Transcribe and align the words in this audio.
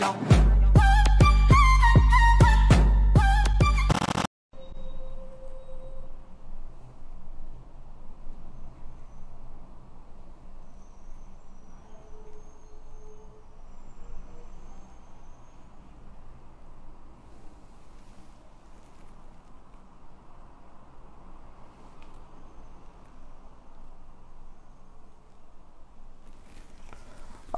Long. 0.00 0.37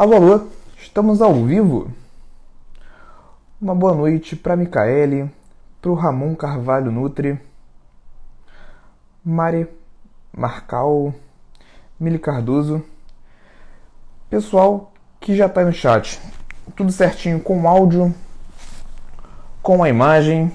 Alô, 0.01 0.15
alô, 0.15 0.47
estamos 0.79 1.21
ao 1.21 1.45
vivo. 1.45 1.93
Uma 3.61 3.75
boa 3.75 3.95
noite 3.95 4.35
para 4.35 4.57
Micaele, 4.57 5.31
para 5.79 5.91
o 5.91 5.95
Ramon 5.95 6.35
Carvalho 6.35 6.91
Nutri, 6.91 7.39
Mari 9.23 9.69
Marcal, 10.35 11.13
Mili 12.01 12.19
Cardoso, 12.19 12.83
pessoal 14.31 14.91
que 15.21 15.37
já 15.37 15.45
está 15.45 15.63
no 15.67 15.71
chat. 15.71 16.19
Tudo 16.75 16.91
certinho 16.91 17.39
com 17.39 17.61
o 17.61 17.69
áudio, 17.69 18.15
com 19.61 19.85
a 19.85 19.91
imagem. 19.91 20.51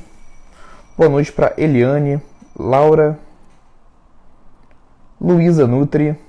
Boa 0.98 1.08
noite 1.08 1.32
para 1.32 1.54
Eliane, 1.56 2.20
Laura, 2.58 3.20
Luísa 5.22 5.68
Nutri. 5.68 6.25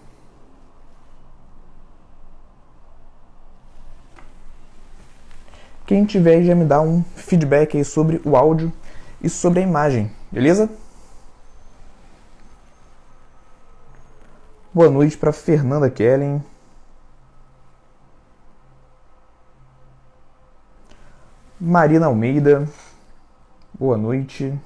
Quem 5.86 6.04
tiver 6.04 6.42
já 6.42 6.52
me 6.52 6.64
dá 6.64 6.80
um 6.80 7.04
feedback 7.14 7.76
aí 7.76 7.84
sobre 7.84 8.20
o 8.24 8.36
áudio 8.36 8.72
e 9.22 9.30
sobre 9.30 9.60
a 9.60 9.62
imagem, 9.62 10.10
beleza? 10.32 10.68
Boa 14.74 14.90
noite 14.90 15.16
para 15.16 15.32
Fernanda 15.32 15.88
Kellen. 15.88 16.44
Marina 21.58 22.06
Almeida. 22.06 22.68
Boa 23.72 23.96
noite. 23.96 24.58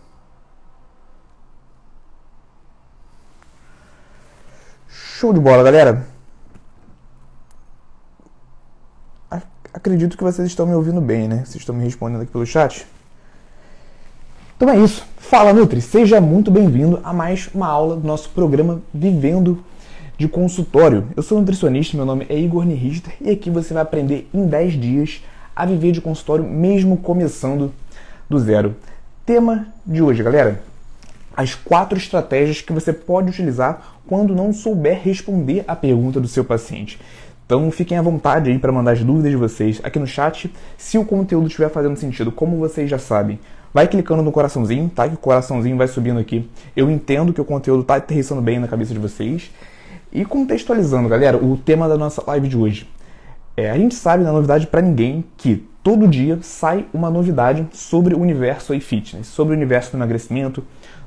Show 4.89 5.35
de 5.35 5.39
bola, 5.39 5.63
galera. 5.63 6.07
Acredito 9.73 10.17
que 10.17 10.25
vocês 10.25 10.49
estão 10.49 10.67
me 10.67 10.75
ouvindo 10.75 11.01
bem, 11.01 11.29
né? 11.29 11.45
Vocês 11.45 11.57
estão 11.57 11.75
me 11.75 11.85
respondendo 11.85 12.23
aqui 12.23 12.33
pelo 12.33 12.47
chat. 12.47 12.87
Então 14.57 14.69
é 14.69 14.79
isso. 14.79 15.07
Fala 15.17 15.53
Nutri, 15.53 15.81
seja 15.81 16.21
muito 16.21 16.51
bem-vindo 16.51 17.01
a 17.05 17.13
mais 17.13 17.49
uma 17.55 17.67
aula 17.67 17.97
do 17.97 18.07
nosso 18.07 18.31
programa 18.31 18.83
Vivendo 18.93 19.65
de 20.19 20.29
Consultório. 20.29 21.09
Eu 21.17 21.23
sou 21.23 21.39
nutricionista, 21.39 21.97
meu 21.97 22.05
nome 22.05 22.27
é 22.29 22.39
Igor 22.39 22.65
Nirister 22.65 23.15
e 23.21 23.31
aqui 23.31 23.49
você 23.49 23.73
vai 23.73 23.83
aprender 23.83 24.29
em 24.35 24.47
10 24.47 24.73
dias 24.75 25.23
a 25.55 25.65
viver 25.65 25.93
de 25.93 26.01
consultório 26.01 26.45
mesmo 26.45 26.97
começando 26.97 27.73
do 28.29 28.39
zero. 28.39 28.77
Tema 29.25 29.69
de 29.87 30.03
hoje, 30.03 30.23
galera, 30.23 30.61
as 31.37 31.55
quatro 31.55 31.97
estratégias 31.97 32.61
que 32.61 32.73
você 32.73 32.93
pode 32.93 33.31
utilizar 33.31 33.99
quando 34.07 34.35
não 34.35 34.53
souber 34.53 35.01
responder 35.03 35.65
a 35.67 35.77
pergunta 35.77 36.21
do 36.21 36.29
seu 36.29 36.45
paciente. 36.45 36.99
Então 37.51 37.69
fiquem 37.73 37.99
à 37.99 38.03
vontade 38.03 38.49
aí 38.49 38.61
para 38.61 38.71
mandar 38.71 38.93
as 38.93 39.03
dúvidas 39.03 39.33
de 39.33 39.37
vocês 39.37 39.81
aqui 39.83 39.99
no 39.99 40.07
chat. 40.07 40.55
Se 40.79 40.97
o 40.97 41.05
conteúdo 41.05 41.49
estiver 41.49 41.69
fazendo 41.69 41.97
sentido, 41.97 42.31
como 42.31 42.57
vocês 42.59 42.89
já 42.89 42.97
sabem, 42.97 43.41
vai 43.75 43.89
clicando 43.89 44.23
no 44.23 44.31
coraçãozinho, 44.31 44.89
tá? 44.89 45.09
Que 45.09 45.17
o 45.17 45.19
coraçãozinho 45.19 45.77
vai 45.77 45.89
subindo 45.89 46.21
aqui. 46.21 46.49
Eu 46.77 46.89
entendo 46.89 47.33
que 47.33 47.41
o 47.41 47.45
conteúdo 47.45 47.81
está 47.81 47.97
aterrissando 47.97 48.41
bem 48.41 48.61
na 48.61 48.69
cabeça 48.69 48.93
de 48.93 49.01
vocês. 49.01 49.51
E 50.13 50.25
contextualizando, 50.25 51.09
galera, 51.09 51.39
o 51.39 51.57
tema 51.57 51.89
da 51.89 51.99
nossa 51.99 52.23
live 52.25 52.47
de 52.47 52.57
hoje. 52.57 52.89
É, 53.57 53.69
a 53.69 53.77
gente 53.77 53.97
sabe, 53.97 54.23
na 54.23 54.31
novidade 54.31 54.69
para 54.69 54.81
ninguém, 54.81 55.25
que 55.37 55.67
todo 55.83 56.07
dia 56.07 56.39
sai 56.43 56.87
uma 56.95 57.11
novidade 57.11 57.67
sobre 57.73 58.15
o 58.15 58.21
universo 58.21 58.73
aí 58.73 58.79
fitness, 58.79 59.27
sobre 59.27 59.55
o 59.55 59.57
universo 59.57 59.91
do 59.91 59.97
emagrecimento, 59.97 60.63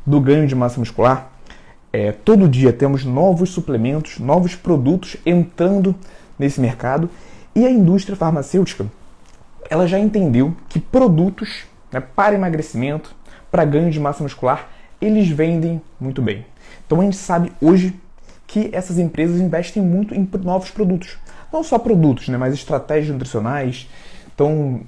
do 0.06 0.19
ganho 0.19 0.45
de 0.45 0.56
massa 0.56 0.78
muscular. 0.78 1.31
É, 1.94 2.12
todo 2.12 2.50
dia 2.50 2.73
temos 2.73 3.06
novos 3.06 3.51
suplementos, 3.51 4.19
novos 4.19 4.56
produtos 4.56 5.16
entrando 5.25 5.95
nesse 6.38 6.59
mercado 6.59 7.09
e 7.55 7.66
a 7.66 7.69
indústria 7.69 8.16
farmacêutica 8.16 8.85
ela 9.69 9.88
já 9.88 9.99
entendeu 9.99 10.55
que 10.69 10.79
produtos 10.79 11.63
né, 11.91 12.01
para 12.01 12.35
emagrecimento, 12.35 13.16
para 13.51 13.63
ganho 13.66 13.89
de 13.89 13.99
massa 13.99 14.23
muscular, 14.23 14.69
eles 14.99 15.29
vendem 15.29 15.81
muito 15.99 16.21
bem. 16.21 16.45
Então 16.85 16.99
a 16.99 17.03
gente 17.03 17.17
sabe 17.17 17.51
hoje 17.61 17.94
que 18.47 18.69
essas 18.71 18.97
empresas 18.99 19.39
investem 19.39 19.81
muito 19.81 20.13
em 20.13 20.27
novos 20.44 20.69
produtos. 20.69 21.17
Não 21.51 21.63
só 21.63 21.77
produtos, 21.77 22.27
né, 22.27 22.38
mas 22.38 22.53
estratégias 22.53 23.11
nutricionais. 23.11 23.89
Então, 24.33 24.81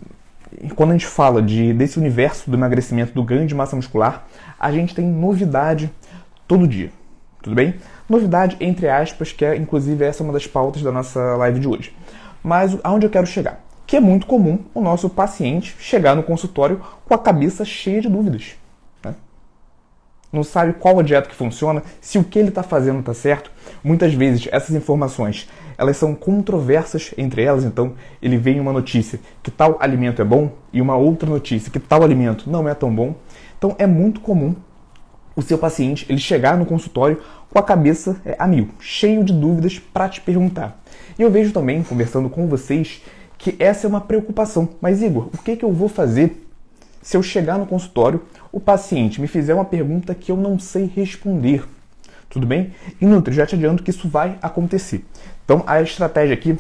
quando 0.76 0.92
a 0.92 0.94
gente 0.94 1.06
fala 1.06 1.42
de, 1.42 1.74
desse 1.74 2.00
universo 2.00 2.50
do 2.50 2.58
emagrecimento, 2.58 3.14
do 3.14 3.24
ganho 3.24 3.48
de 3.48 3.56
massa 3.56 3.76
muscular, 3.76 4.28
a 4.60 4.72
gente 4.72 4.96
tem 4.96 5.06
novidade 5.06 5.92
todo 6.48 6.68
dia. 6.68 6.92
Tudo 7.42 7.56
bem? 7.56 7.76
Novidade, 8.08 8.56
entre 8.60 8.88
aspas, 8.88 9.32
que 9.32 9.44
é 9.44 9.56
inclusive 9.56 10.04
essa 10.04 10.22
é 10.22 10.24
uma 10.24 10.34
das 10.34 10.46
pautas 10.46 10.82
da 10.82 10.92
nossa 10.92 11.20
live 11.38 11.60
de 11.60 11.68
hoje. 11.68 11.96
Mas 12.44 12.78
aonde 12.84 13.06
eu 13.06 13.10
quero 13.10 13.26
chegar? 13.26 13.60
Que 13.88 13.98
é 13.98 14.00
muito 14.00 14.28
comum 14.28 14.60
o 14.74 14.82
nosso 14.82 15.10
paciente 15.10 15.76
chegar 15.80 16.16
no 16.16 16.22
consultório 16.22 16.80
com 17.06 17.14
a 17.14 17.18
cabeça 17.18 17.66
cheia 17.66 18.02
de 18.02 18.08
dúvidas. 18.08 18.56
Né? 19.04 19.16
Não 20.32 20.44
sabe 20.44 20.74
qual 20.74 21.00
a 21.00 21.04
dieta 21.04 21.28
que 21.28 21.36
funciona, 21.36 21.82
se 22.00 22.20
o 22.20 22.24
que 22.24 22.38
ele 22.38 22.50
está 22.50 22.62
fazendo 22.62 23.00
está 23.00 23.14
certo. 23.16 23.52
Muitas 23.84 24.14
vezes 24.14 24.48
essas 24.52 24.76
informações 24.76 25.50
elas 25.78 25.98
são 25.98 26.16
controversas 26.16 27.14
entre 27.18 27.42
elas, 27.42 27.64
então 27.64 27.94
ele 28.22 28.38
vem 28.38 28.60
uma 28.60 28.72
notícia 28.72 29.20
que 29.42 29.52
tal 29.52 29.78
alimento 29.80 30.22
é 30.22 30.26
bom 30.26 30.52
e 30.72 30.82
uma 30.82 30.96
outra 30.96 31.30
notícia 31.30 31.72
que 31.72 31.80
tal 31.80 32.04
alimento 32.04 32.50
não 32.50 32.70
é 32.70 32.74
tão 32.76 32.94
bom. 32.94 33.16
Então 33.58 33.76
é 33.80 33.88
muito 33.88 34.22
comum 34.22 34.56
o 35.36 35.42
seu 35.42 35.58
paciente 35.58 36.06
ele 36.08 36.20
chegar 36.20 36.58
no 36.58 36.66
consultório 36.66 37.22
com 37.56 37.60
a 37.60 37.64
cabeça 37.64 38.18
é, 38.26 38.36
a 38.38 38.46
mil, 38.46 38.68
cheio 38.82 39.24
de 39.24 39.32
dúvidas 39.32 39.80
para 39.80 40.10
te 40.10 40.20
perguntar. 40.20 40.78
E 41.18 41.22
eu 41.22 41.32
vejo 41.32 41.54
também, 41.54 41.82
conversando 41.84 42.30
com 42.30 42.48
vocês, 42.48 43.02
que 43.38 43.56
essa 43.60 43.88
é 43.88 43.90
uma 43.90 44.02
preocupação. 44.02 44.68
Mas, 44.82 45.02
Igor, 45.02 45.30
o 45.34 45.38
que, 45.38 45.56
que 45.56 45.64
eu 45.64 45.72
vou 45.72 45.88
fazer 45.88 46.46
se 47.02 47.16
eu 47.16 47.24
chegar 47.24 47.58
no 47.58 47.66
consultório, 47.66 48.24
o 48.52 48.60
paciente 48.60 49.22
me 49.22 49.28
fizer 49.28 49.54
uma 49.54 49.64
pergunta 49.64 50.14
que 50.14 50.34
eu 50.34 50.36
não 50.36 50.60
sei 50.60 50.92
responder? 50.94 51.64
Tudo 52.30 52.46
bem? 52.46 52.74
E 53.00 53.06
Nutri, 53.06 53.34
já 53.34 53.46
te 53.46 53.56
adianto 53.56 53.84
que 53.84 53.90
isso 53.90 54.10
vai 54.10 54.38
acontecer. 54.42 55.06
Então, 55.46 55.64
a 55.66 55.82
estratégia 55.82 56.34
aqui, 56.34 56.58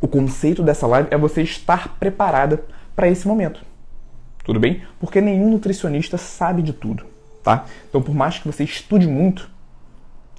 o 0.00 0.08
conceito 0.08 0.62
dessa 0.62 0.86
live 0.86 1.08
é 1.10 1.18
você 1.18 1.42
estar 1.42 1.98
preparada 1.98 2.64
para 2.94 3.06
esse 3.06 3.28
momento. 3.28 3.60
Tudo 4.42 4.58
bem? 4.58 4.80
Porque 4.98 5.20
nenhum 5.20 5.50
nutricionista 5.50 6.16
sabe 6.16 6.62
de 6.62 6.72
tudo, 6.72 7.04
tá? 7.44 7.66
Então, 7.86 8.00
por 8.00 8.14
mais 8.14 8.38
que 8.38 8.46
você 8.46 8.64
estude 8.64 9.06
muito, 9.06 9.54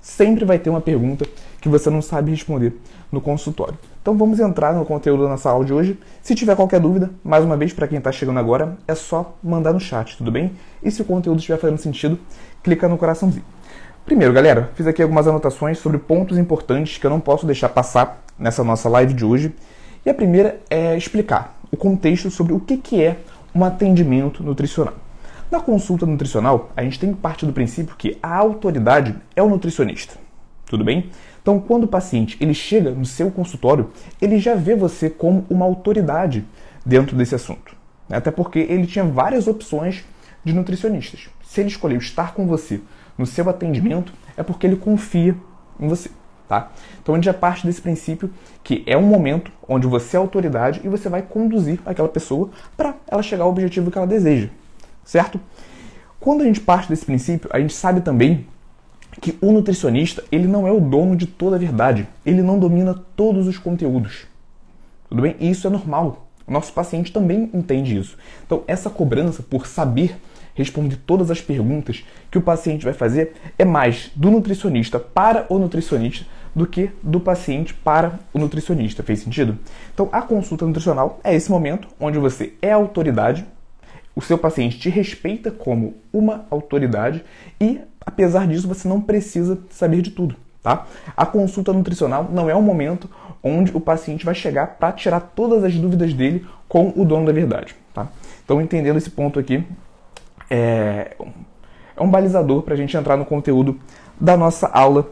sempre 0.07 0.45
vai 0.45 0.57
ter 0.57 0.69
uma 0.69 0.79
pergunta 0.79 1.27
que 1.59 1.67
você 1.67 1.89
não 1.89 2.01
sabe 2.01 2.31
responder 2.31 2.73
no 3.11 3.19
consultório. 3.19 3.77
Então 4.01 4.17
vamos 4.17 4.39
entrar 4.39 4.73
no 4.73 4.85
conteúdo 4.85 5.23
da 5.23 5.29
nossa 5.29 5.49
aula 5.49 5.65
de 5.65 5.73
hoje. 5.73 5.99
Se 6.23 6.33
tiver 6.33 6.55
qualquer 6.55 6.79
dúvida, 6.79 7.11
mais 7.21 7.43
uma 7.43 7.57
vez 7.57 7.73
para 7.73 7.89
quem 7.89 7.97
está 7.97 8.09
chegando 8.09 8.39
agora, 8.39 8.77
é 8.87 8.95
só 8.95 9.37
mandar 9.43 9.73
no 9.73 9.81
chat, 9.81 10.15
tudo 10.17 10.31
bem? 10.31 10.53
E 10.81 10.89
se 10.89 11.01
o 11.01 11.05
conteúdo 11.05 11.39
estiver 11.39 11.57
fazendo 11.57 11.77
sentido, 11.77 12.17
clica 12.63 12.87
no 12.87 12.97
coraçãozinho. 12.97 13.43
Primeiro, 14.05 14.33
galera, 14.33 14.71
fiz 14.75 14.87
aqui 14.87 15.01
algumas 15.01 15.27
anotações 15.27 15.77
sobre 15.77 15.97
pontos 15.97 16.37
importantes 16.37 16.97
que 16.97 17.05
eu 17.05 17.11
não 17.11 17.19
posso 17.19 17.45
deixar 17.45 17.67
passar 17.67 18.23
nessa 18.39 18.63
nossa 18.63 18.87
live 18.87 19.13
de 19.13 19.25
hoje. 19.25 19.53
E 20.05 20.09
a 20.09 20.13
primeira 20.13 20.61
é 20.69 20.95
explicar 20.95 21.59
o 21.69 21.75
contexto 21.75 22.31
sobre 22.31 22.53
o 22.53 22.61
que 22.61 23.03
é 23.03 23.17
um 23.53 23.65
atendimento 23.65 24.41
nutricional. 24.41 24.93
Na 25.49 25.61
consulta 25.61 26.05
nutricional, 26.05 26.71
a 26.75 26.83
gente 26.83 26.99
tem 26.99 27.13
que 27.13 27.19
partir 27.21 27.45
do 27.45 27.53
princípio 27.53 27.95
que 27.95 28.17
a 28.21 28.35
autoridade 28.35 29.15
é 29.33 29.41
o 29.41 29.47
nutricionista. 29.47 30.15
Tudo 30.65 30.83
bem? 30.83 31.09
Então, 31.41 31.57
quando 31.57 31.85
o 31.85 31.87
paciente 31.87 32.35
ele 32.41 32.53
chega 32.53 32.91
no 32.91 33.05
seu 33.05 33.31
consultório, 33.31 33.89
ele 34.21 34.39
já 34.39 34.55
vê 34.55 34.75
você 34.75 35.09
como 35.09 35.45
uma 35.49 35.63
autoridade 35.63 36.43
dentro 36.85 37.15
desse 37.15 37.33
assunto. 37.33 37.73
Até 38.09 38.29
porque 38.29 38.59
ele 38.59 38.85
tinha 38.85 39.05
várias 39.05 39.47
opções 39.47 40.03
de 40.43 40.51
nutricionistas. 40.51 41.29
Se 41.41 41.61
ele 41.61 41.69
escolheu 41.69 41.97
estar 41.97 42.33
com 42.33 42.45
você 42.45 42.81
no 43.17 43.25
seu 43.25 43.49
atendimento, 43.49 44.11
é 44.35 44.43
porque 44.43 44.67
ele 44.67 44.75
confia 44.75 45.33
em 45.79 45.87
você. 45.87 46.09
Tá? 46.45 46.71
Então 47.01 47.15
a 47.15 47.17
gente 47.17 47.25
já 47.25 47.33
parte 47.33 47.65
desse 47.65 47.81
princípio 47.81 48.29
que 48.63 48.83
é 48.85 48.97
um 48.97 49.03
momento 49.03 49.49
onde 49.67 49.87
você 49.87 50.17
é 50.17 50.19
autoridade 50.19 50.81
e 50.83 50.89
você 50.89 51.07
vai 51.07 51.21
conduzir 51.21 51.79
aquela 51.85 52.09
pessoa 52.09 52.49
para 52.75 52.95
ela 53.07 53.23
chegar 53.23 53.45
ao 53.45 53.49
objetivo 53.49 53.89
que 53.89 53.97
ela 53.97 54.07
deseja 54.07 54.49
certo? 55.07 55.39
Quando 56.19 56.41
a 56.41 56.45
gente 56.45 56.59
parte 56.59 56.89
desse 56.89 57.05
princípio, 57.05 57.49
a 57.53 57.59
gente 57.59 57.73
sabe 57.73 58.01
também 58.01 58.45
que 59.19 59.35
o 59.41 59.51
nutricionista 59.51 60.23
ele 60.31 60.47
não 60.47 60.67
é 60.67 60.71
o 60.71 60.79
dono 60.79 61.15
de 61.15 61.25
toda 61.25 61.55
a 61.55 61.59
verdade, 61.59 62.07
ele 62.25 62.43
não 62.43 62.59
domina 62.59 62.93
todos 63.15 63.47
os 63.47 63.57
conteúdos. 63.57 64.27
Tudo 65.09 65.21
bem? 65.21 65.35
E 65.39 65.49
isso 65.49 65.65
é 65.65 65.69
normal. 65.69 66.27
O 66.45 66.51
nosso 66.51 66.73
paciente 66.73 67.11
também 67.11 67.49
entende 67.53 67.97
isso. 67.97 68.17
Então, 68.45 68.63
essa 68.67 68.89
cobrança 68.89 69.41
por 69.41 69.65
saber 69.65 70.17
responder 70.53 70.97
todas 71.05 71.29
as 71.29 71.39
perguntas 71.39 72.03
que 72.31 72.37
o 72.37 72.41
paciente 72.41 72.83
vai 72.83 72.93
fazer 72.93 73.33
é 73.59 73.63
mais 73.63 74.11
do 74.15 74.31
nutricionista 74.31 74.99
para 74.99 75.45
o 75.49 75.59
nutricionista 75.59 76.25
do 76.55 76.65
que 76.65 76.89
do 77.03 77.19
paciente 77.19 77.75
para 77.75 78.19
o 78.33 78.39
nutricionista. 78.39 79.03
Fez 79.03 79.19
sentido? 79.19 79.57
Então, 79.93 80.09
a 80.11 80.21
consulta 80.21 80.65
nutricional 80.65 81.19
é 81.23 81.35
esse 81.35 81.51
momento 81.51 81.87
onde 81.99 82.17
você 82.17 82.53
é 82.59 82.71
autoridade, 82.71 83.45
o 84.17 84.21
seu 84.21 84.35
paciente 84.35 84.79
te 84.79 84.89
respeita 84.89 85.51
como 85.51 85.93
uma 86.11 86.47
autoridade 86.49 87.23
e, 87.61 87.79
apesar 88.03 88.47
disso, 88.47 88.67
você 88.67 88.87
não 88.87 88.99
precisa 88.99 89.59
saber 89.69 90.01
de 90.01 90.09
tudo. 90.09 90.35
Tá? 90.63 90.87
A 91.15 91.23
consulta 91.23 91.71
nutricional 91.71 92.27
não 92.33 92.49
é 92.49 92.55
um 92.55 92.61
momento 92.63 93.07
onde 93.43 93.71
o 93.77 93.79
paciente 93.79 94.25
vai 94.25 94.33
chegar 94.33 94.77
para 94.79 94.91
tirar 94.91 95.19
todas 95.19 95.63
as 95.63 95.75
dúvidas 95.75 96.15
dele 96.15 96.47
com 96.67 96.91
o 96.95 97.05
dono 97.05 97.27
da 97.27 97.31
verdade. 97.31 97.75
Tá? 97.93 98.07
Então, 98.43 98.59
entendendo 98.59 98.97
esse 98.97 99.11
ponto 99.11 99.37
aqui, 99.37 99.63
é, 100.49 101.15
é 101.95 102.01
um 102.01 102.09
balizador 102.09 102.63
para 102.63 102.73
a 102.73 102.77
gente 102.77 102.97
entrar 102.97 103.17
no 103.17 103.23
conteúdo 103.23 103.79
da 104.19 104.35
nossa 104.35 104.65
aula 104.65 105.07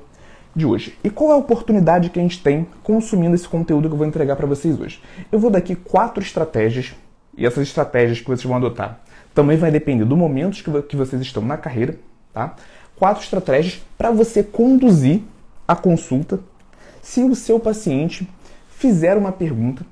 de 0.55 0.65
hoje. 0.65 0.97
E 1.03 1.11
qual 1.11 1.29
é 1.29 1.33
a 1.33 1.37
oportunidade 1.37 2.09
que 2.09 2.17
a 2.17 2.23
gente 2.23 2.41
tem 2.41 2.65
consumindo 2.81 3.35
esse 3.35 3.47
conteúdo 3.47 3.87
que 3.87 3.93
eu 3.93 3.99
vou 3.99 4.07
entregar 4.07 4.35
para 4.35 4.47
vocês 4.47 4.79
hoje? 4.79 4.99
Eu 5.31 5.37
vou 5.37 5.51
dar 5.51 5.59
aqui 5.59 5.75
quatro 5.75 6.23
estratégias, 6.23 6.95
e 7.37 7.45
essas 7.45 7.67
estratégias 7.67 8.19
que 8.19 8.27
vocês 8.27 8.43
vão 8.43 8.57
adotar 8.57 8.99
também 9.33 9.57
vai 9.57 9.69
depender 9.69 10.05
do 10.05 10.15
momento 10.15 10.63
que 10.87 10.95
vocês 10.95 11.21
estão 11.21 11.43
na 11.43 11.57
carreira, 11.57 11.99
tá? 12.33 12.55
Quatro 12.95 13.21
estratégias 13.21 13.83
para 13.97 14.09
você 14.09 14.41
conduzir 14.41 15.21
a 15.67 15.75
consulta 15.75 16.39
se 17.01 17.21
o 17.21 17.35
seu 17.35 17.59
paciente 17.59 18.27
fizer 18.69 19.17
uma 19.17 19.33
pergunta 19.33 19.85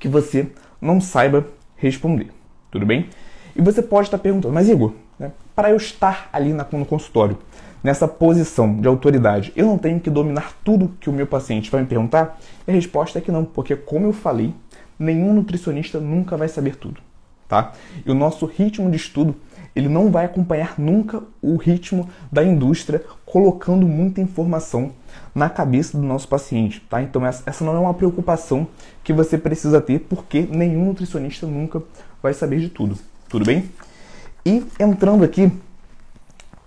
que 0.00 0.08
você 0.08 0.48
não 0.80 1.00
saiba 1.00 1.46
responder. 1.76 2.30
Tudo 2.70 2.86
bem? 2.86 3.10
E 3.54 3.60
você 3.60 3.82
pode 3.82 4.08
estar 4.08 4.18
perguntando, 4.18 4.54
mas 4.54 4.68
Igor, 4.68 4.92
né, 5.18 5.32
para 5.54 5.70
eu 5.70 5.76
estar 5.76 6.28
ali 6.32 6.52
na, 6.52 6.66
no 6.72 6.86
consultório, 6.86 7.38
nessa 7.82 8.08
posição 8.08 8.80
de 8.80 8.88
autoridade, 8.88 9.52
eu 9.54 9.66
não 9.66 9.78
tenho 9.78 10.00
que 10.00 10.10
dominar 10.10 10.52
tudo 10.64 10.94
que 11.00 11.08
o 11.08 11.12
meu 11.12 11.26
paciente 11.26 11.70
vai 11.70 11.82
me 11.82 11.86
perguntar? 11.86 12.38
E 12.66 12.70
a 12.70 12.74
resposta 12.74 13.18
é 13.18 13.22
que 13.22 13.30
não, 13.30 13.44
porque 13.44 13.76
como 13.76 14.06
eu 14.06 14.12
falei, 14.12 14.54
nenhum 14.98 15.32
nutricionista 15.32 16.00
nunca 16.00 16.36
vai 16.36 16.48
saber 16.48 16.76
tudo, 16.76 17.00
tá? 17.48 17.72
E 18.04 18.10
o 18.10 18.14
nosso 18.14 18.46
ritmo 18.46 18.90
de 18.90 18.96
estudo, 18.96 19.34
ele 19.74 19.88
não 19.88 20.10
vai 20.10 20.24
acompanhar 20.24 20.78
nunca 20.78 21.22
o 21.42 21.56
ritmo 21.56 22.08
da 22.32 22.42
indústria 22.42 23.02
colocando 23.24 23.86
muita 23.86 24.20
informação 24.20 24.92
na 25.34 25.50
cabeça 25.50 25.98
do 25.98 26.02
nosso 26.02 26.26
paciente, 26.28 26.80
tá? 26.88 27.02
Então 27.02 27.24
essa 27.26 27.64
não 27.64 27.76
é 27.76 27.78
uma 27.78 27.94
preocupação 27.94 28.66
que 29.04 29.12
você 29.12 29.36
precisa 29.36 29.80
ter, 29.80 30.00
porque 30.00 30.42
nenhum 30.42 30.86
nutricionista 30.86 31.46
nunca 31.46 31.82
vai 32.22 32.32
saber 32.32 32.60
de 32.60 32.70
tudo. 32.70 32.98
Tudo 33.28 33.44
bem? 33.44 33.70
E 34.44 34.64
entrando 34.80 35.24
aqui 35.24 35.52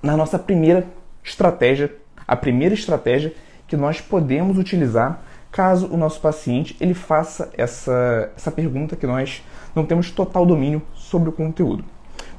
na 0.03 0.15
nossa 0.15 0.37
primeira 0.37 0.85
estratégia, 1.23 1.93
a 2.27 2.35
primeira 2.35 2.75
estratégia 2.75 3.33
que 3.67 3.75
nós 3.75 4.01
podemos 4.01 4.57
utilizar 4.57 5.21
caso 5.51 5.87
o 5.87 5.97
nosso 5.97 6.19
paciente 6.21 6.75
ele 6.79 6.93
faça 6.93 7.49
essa, 7.57 8.31
essa 8.35 8.51
pergunta 8.51 8.95
que 8.95 9.07
nós 9.07 9.43
não 9.75 9.85
temos 9.85 10.11
total 10.11 10.45
domínio 10.45 10.81
sobre 10.93 11.29
o 11.29 11.31
conteúdo. 11.31 11.83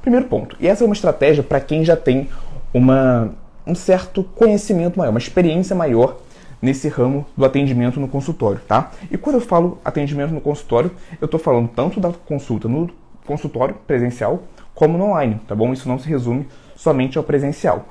Primeiro 0.01 0.25
ponto, 0.25 0.55
e 0.59 0.67
essa 0.67 0.83
é 0.83 0.85
uma 0.85 0.93
estratégia 0.95 1.43
para 1.43 1.59
quem 1.59 1.83
já 1.83 1.95
tem 1.95 2.29
uma, 2.73 3.33
um 3.65 3.75
certo 3.75 4.23
conhecimento 4.23 4.97
maior, 4.97 5.11
uma 5.11 5.19
experiência 5.19 5.75
maior 5.75 6.17
nesse 6.61 6.87
ramo 6.87 7.25
do 7.35 7.43
atendimento 7.43 7.99
no 7.99 8.07
consultório, 8.07 8.61
tá? 8.67 8.91
E 9.09 9.17
quando 9.17 9.35
eu 9.35 9.41
falo 9.41 9.79
atendimento 9.83 10.33
no 10.33 10.41
consultório, 10.41 10.91
eu 11.19 11.25
estou 11.25 11.39
falando 11.39 11.67
tanto 11.69 11.99
da 11.99 12.11
consulta 12.11 12.67
no 12.67 12.89
consultório 13.25 13.75
presencial 13.87 14.43
como 14.73 14.97
no 14.97 15.05
online, 15.05 15.39
tá 15.47 15.55
bom? 15.55 15.73
Isso 15.73 15.87
não 15.87 15.99
se 15.99 16.07
resume 16.07 16.47
somente 16.75 17.17
ao 17.17 17.23
presencial. 17.23 17.85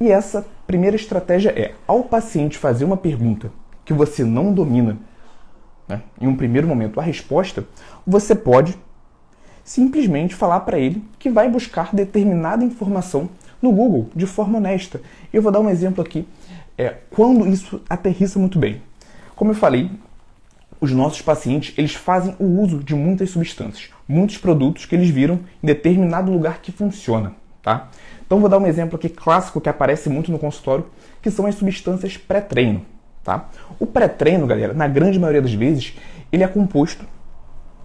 E 0.00 0.10
essa 0.10 0.46
primeira 0.66 0.96
estratégia 0.96 1.50
é, 1.50 1.72
ao 1.86 2.02
paciente 2.02 2.58
fazer 2.58 2.84
uma 2.84 2.96
pergunta 2.96 3.50
que 3.92 3.98
você 3.98 4.24
não 4.24 4.52
domina, 4.52 4.96
né, 5.86 6.02
em 6.20 6.26
um 6.26 6.36
primeiro 6.36 6.66
momento 6.66 6.98
a 6.98 7.02
resposta, 7.02 7.64
você 8.06 8.34
pode 8.34 8.76
simplesmente 9.62 10.34
falar 10.34 10.60
para 10.60 10.78
ele 10.78 11.04
que 11.18 11.30
vai 11.30 11.48
buscar 11.48 11.94
determinada 11.94 12.64
informação 12.64 13.28
no 13.60 13.70
Google 13.70 14.08
de 14.14 14.26
forma 14.26 14.58
honesta. 14.58 15.00
Eu 15.32 15.42
vou 15.42 15.52
dar 15.52 15.60
um 15.60 15.68
exemplo 15.68 16.02
aqui, 16.02 16.26
é, 16.76 16.96
quando 17.10 17.46
isso 17.46 17.80
aterrissa 17.88 18.38
muito 18.38 18.58
bem. 18.58 18.82
Como 19.36 19.50
eu 19.50 19.54
falei, 19.54 19.90
os 20.80 20.90
nossos 20.90 21.22
pacientes 21.22 21.74
eles 21.78 21.94
fazem 21.94 22.34
o 22.40 22.44
uso 22.60 22.82
de 22.82 22.94
muitas 22.94 23.30
substâncias, 23.30 23.90
muitos 24.08 24.38
produtos 24.38 24.84
que 24.84 24.96
eles 24.96 25.10
viram 25.10 25.40
em 25.62 25.66
determinado 25.66 26.32
lugar 26.32 26.60
que 26.60 26.72
funciona, 26.72 27.34
tá? 27.62 27.88
Então 28.26 28.40
vou 28.40 28.48
dar 28.48 28.58
um 28.58 28.66
exemplo 28.66 28.96
aqui 28.96 29.08
clássico 29.08 29.60
que 29.60 29.68
aparece 29.68 30.08
muito 30.08 30.32
no 30.32 30.38
consultório, 30.38 30.86
que 31.20 31.30
são 31.30 31.46
as 31.46 31.54
substâncias 31.54 32.16
pré-treino, 32.16 32.84
tá? 33.22 33.48
O 33.78 33.86
pré-treino, 33.86 34.46
galera, 34.46 34.72
na 34.72 34.88
grande 34.88 35.18
maioria 35.18 35.42
das 35.42 35.54
vezes, 35.54 35.94
ele 36.30 36.42
é 36.42 36.48
composto 36.48 37.04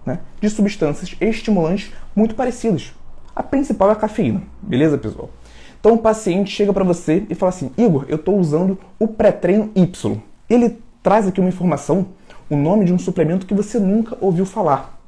né, 0.04 0.20
de 0.40 0.48
substâncias 0.48 1.14
estimulantes 1.20 1.92
muito 2.14 2.34
parecidas. 2.34 2.92
A 3.34 3.42
principal 3.42 3.90
é 3.90 3.92
a 3.92 3.96
cafeína, 3.96 4.42
beleza, 4.62 4.98
pessoal? 4.98 5.30
Então 5.80 5.94
o 5.94 5.98
paciente 5.98 6.50
chega 6.50 6.72
para 6.72 6.84
você 6.84 7.24
e 7.30 7.34
fala 7.34 7.50
assim: 7.50 7.70
Igor, 7.78 8.04
eu 8.08 8.16
estou 8.16 8.36
usando 8.38 8.78
o 8.98 9.06
pré-treino 9.06 9.70
Y. 9.76 10.20
Ele 10.50 10.78
traz 11.02 11.26
aqui 11.28 11.40
uma 11.40 11.48
informação 11.48 12.08
o 12.50 12.56
nome 12.56 12.84
de 12.84 12.92
um 12.92 12.98
suplemento 12.98 13.46
que 13.46 13.54
você 13.54 13.78
nunca 13.78 14.16
ouviu 14.20 14.44
falar. 14.44 14.98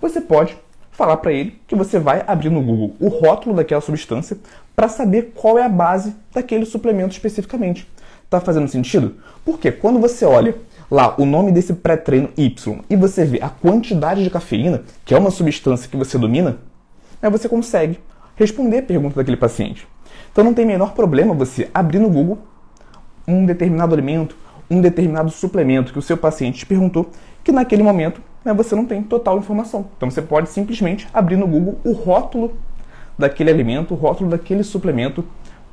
Você 0.00 0.20
pode 0.20 0.56
falar 0.98 1.18
para 1.18 1.32
ele 1.32 1.56
que 1.68 1.76
você 1.76 1.96
vai 1.96 2.24
abrir 2.26 2.50
no 2.50 2.60
Google 2.60 2.96
o 2.98 3.06
rótulo 3.06 3.54
daquela 3.54 3.80
substância 3.80 4.36
para 4.74 4.88
saber 4.88 5.32
qual 5.32 5.56
é 5.56 5.62
a 5.62 5.68
base 5.68 6.12
daquele 6.34 6.66
suplemento 6.66 7.12
especificamente. 7.12 7.88
Tá 8.28 8.40
fazendo 8.40 8.66
sentido? 8.66 9.14
Porque 9.44 9.70
quando 9.70 10.00
você 10.00 10.24
olha 10.24 10.56
lá 10.90 11.14
o 11.16 11.24
nome 11.24 11.52
desse 11.52 11.72
pré-treino 11.72 12.30
Y 12.36 12.80
e 12.90 12.96
você 12.96 13.24
vê 13.24 13.40
a 13.40 13.48
quantidade 13.48 14.24
de 14.24 14.28
cafeína, 14.28 14.82
que 15.04 15.14
é 15.14 15.18
uma 15.18 15.30
substância 15.30 15.88
que 15.88 15.96
você 15.96 16.18
domina, 16.18 16.58
aí 17.22 17.30
você 17.30 17.48
consegue 17.48 18.00
responder 18.34 18.78
a 18.78 18.82
pergunta 18.82 19.14
daquele 19.14 19.36
paciente. 19.36 19.86
Então 20.32 20.42
não 20.42 20.52
tem 20.52 20.66
menor 20.66 20.94
problema 20.94 21.32
você 21.32 21.70
abrir 21.72 22.00
no 22.00 22.10
Google 22.10 22.38
um 23.26 23.46
determinado 23.46 23.94
alimento, 23.94 24.34
um 24.70 24.80
determinado 24.80 25.30
suplemento 25.30 25.92
que 25.92 25.98
o 25.98 26.02
seu 26.02 26.16
paciente 26.16 26.58
te 26.58 26.66
perguntou, 26.66 27.10
que 27.42 27.52
naquele 27.52 27.82
momento 27.82 28.20
né, 28.44 28.52
você 28.52 28.74
não 28.74 28.84
tem 28.84 29.02
total 29.02 29.38
informação. 29.38 29.86
Então 29.96 30.10
você 30.10 30.22
pode 30.22 30.48
simplesmente 30.50 31.08
abrir 31.12 31.36
no 31.36 31.46
Google 31.46 31.78
o 31.84 31.92
rótulo 31.92 32.56
daquele 33.18 33.50
alimento, 33.50 33.94
o 33.94 33.96
rótulo 33.96 34.30
daquele 34.30 34.62
suplemento, 34.62 35.24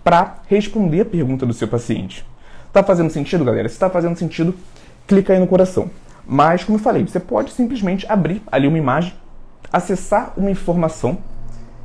para 0.03 0.35
responder 0.47 1.01
a 1.01 1.05
pergunta 1.05 1.45
do 1.45 1.53
seu 1.53 1.67
paciente. 1.67 2.25
Está 2.67 2.83
fazendo 2.83 3.09
sentido, 3.09 3.43
galera? 3.43 3.67
Se 3.67 3.75
está 3.75 3.89
fazendo 3.89 4.17
sentido, 4.17 4.53
clica 5.07 5.33
aí 5.33 5.39
no 5.39 5.47
coração. 5.47 5.89
Mas, 6.27 6.63
como 6.63 6.77
eu 6.77 6.81
falei, 6.81 7.03
você 7.03 7.19
pode 7.19 7.51
simplesmente 7.51 8.05
abrir 8.09 8.41
ali 8.51 8.67
uma 8.67 8.77
imagem, 8.77 9.13
acessar 9.71 10.33
uma 10.35 10.51
informação 10.51 11.17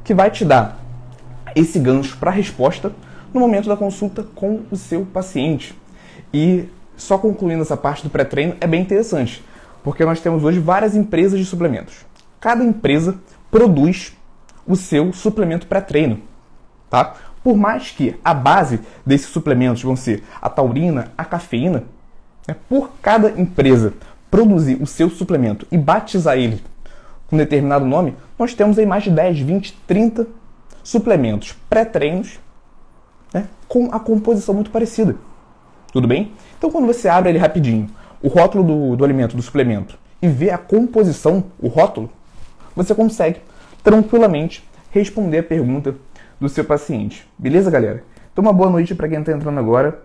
que 0.02 0.14
vai 0.14 0.30
te 0.30 0.44
dar 0.44 0.78
esse 1.54 1.78
gancho 1.78 2.16
para 2.18 2.30
a 2.30 2.34
resposta 2.34 2.92
no 3.32 3.40
momento 3.40 3.68
da 3.68 3.76
consulta 3.76 4.22
com 4.34 4.62
o 4.70 4.76
seu 4.76 5.04
paciente. 5.04 5.74
E 6.32 6.68
só 7.00 7.18
concluindo 7.18 7.62
essa 7.62 7.76
parte 7.76 8.02
do 8.02 8.10
pré-treino, 8.10 8.56
é 8.60 8.66
bem 8.66 8.82
interessante, 8.82 9.42
porque 9.82 10.04
nós 10.04 10.20
temos 10.20 10.44
hoje 10.44 10.58
várias 10.58 10.94
empresas 10.94 11.38
de 11.38 11.44
suplementos. 11.44 12.04
Cada 12.38 12.62
empresa 12.62 13.18
produz 13.50 14.16
o 14.66 14.76
seu 14.76 15.12
suplemento 15.12 15.66
pré-treino, 15.66 16.20
tá? 16.88 17.14
Por 17.42 17.56
mais 17.56 17.90
que 17.90 18.16
a 18.22 18.34
base 18.34 18.80
desses 19.04 19.28
suplementos 19.28 19.82
vão 19.82 19.96
ser 19.96 20.22
a 20.40 20.48
taurina, 20.48 21.10
a 21.16 21.24
cafeína, 21.24 21.84
né? 22.46 22.54
por 22.68 22.90
cada 23.00 23.30
empresa 23.40 23.94
produzir 24.30 24.80
o 24.80 24.86
seu 24.86 25.08
suplemento 25.08 25.66
e 25.72 25.78
batizar 25.78 26.36
ele 26.36 26.62
com 27.26 27.36
um 27.36 27.38
determinado 27.38 27.86
nome, 27.86 28.14
nós 28.38 28.52
temos 28.52 28.78
aí 28.78 28.84
mais 28.84 29.04
de 29.04 29.10
10, 29.10 29.40
20, 29.40 29.72
30 29.86 30.26
suplementos 30.82 31.56
pré-treinos 31.68 32.38
né? 33.32 33.48
com 33.66 33.88
a 33.90 33.98
composição 33.98 34.54
muito 34.54 34.70
parecida. 34.70 35.16
Tudo 35.92 36.06
bem? 36.06 36.32
Então, 36.60 36.70
quando 36.70 36.86
você 36.86 37.08
abre 37.08 37.30
ele 37.30 37.38
rapidinho, 37.38 37.88
o 38.22 38.28
rótulo 38.28 38.62
do, 38.62 38.96
do 38.96 39.02
alimento, 39.02 39.34
do 39.34 39.40
suplemento, 39.40 39.98
e 40.20 40.28
vê 40.28 40.50
a 40.50 40.58
composição, 40.58 41.44
o 41.58 41.68
rótulo, 41.68 42.10
você 42.76 42.94
consegue 42.94 43.40
tranquilamente 43.82 44.62
responder 44.90 45.38
a 45.38 45.42
pergunta 45.42 45.94
do 46.38 46.50
seu 46.50 46.62
paciente. 46.62 47.26
Beleza, 47.38 47.70
galera? 47.70 48.04
Então, 48.30 48.42
uma 48.42 48.52
boa 48.52 48.68
noite 48.68 48.94
para 48.94 49.08
quem 49.08 49.20
está 49.20 49.32
entrando 49.32 49.58
agora. 49.58 50.02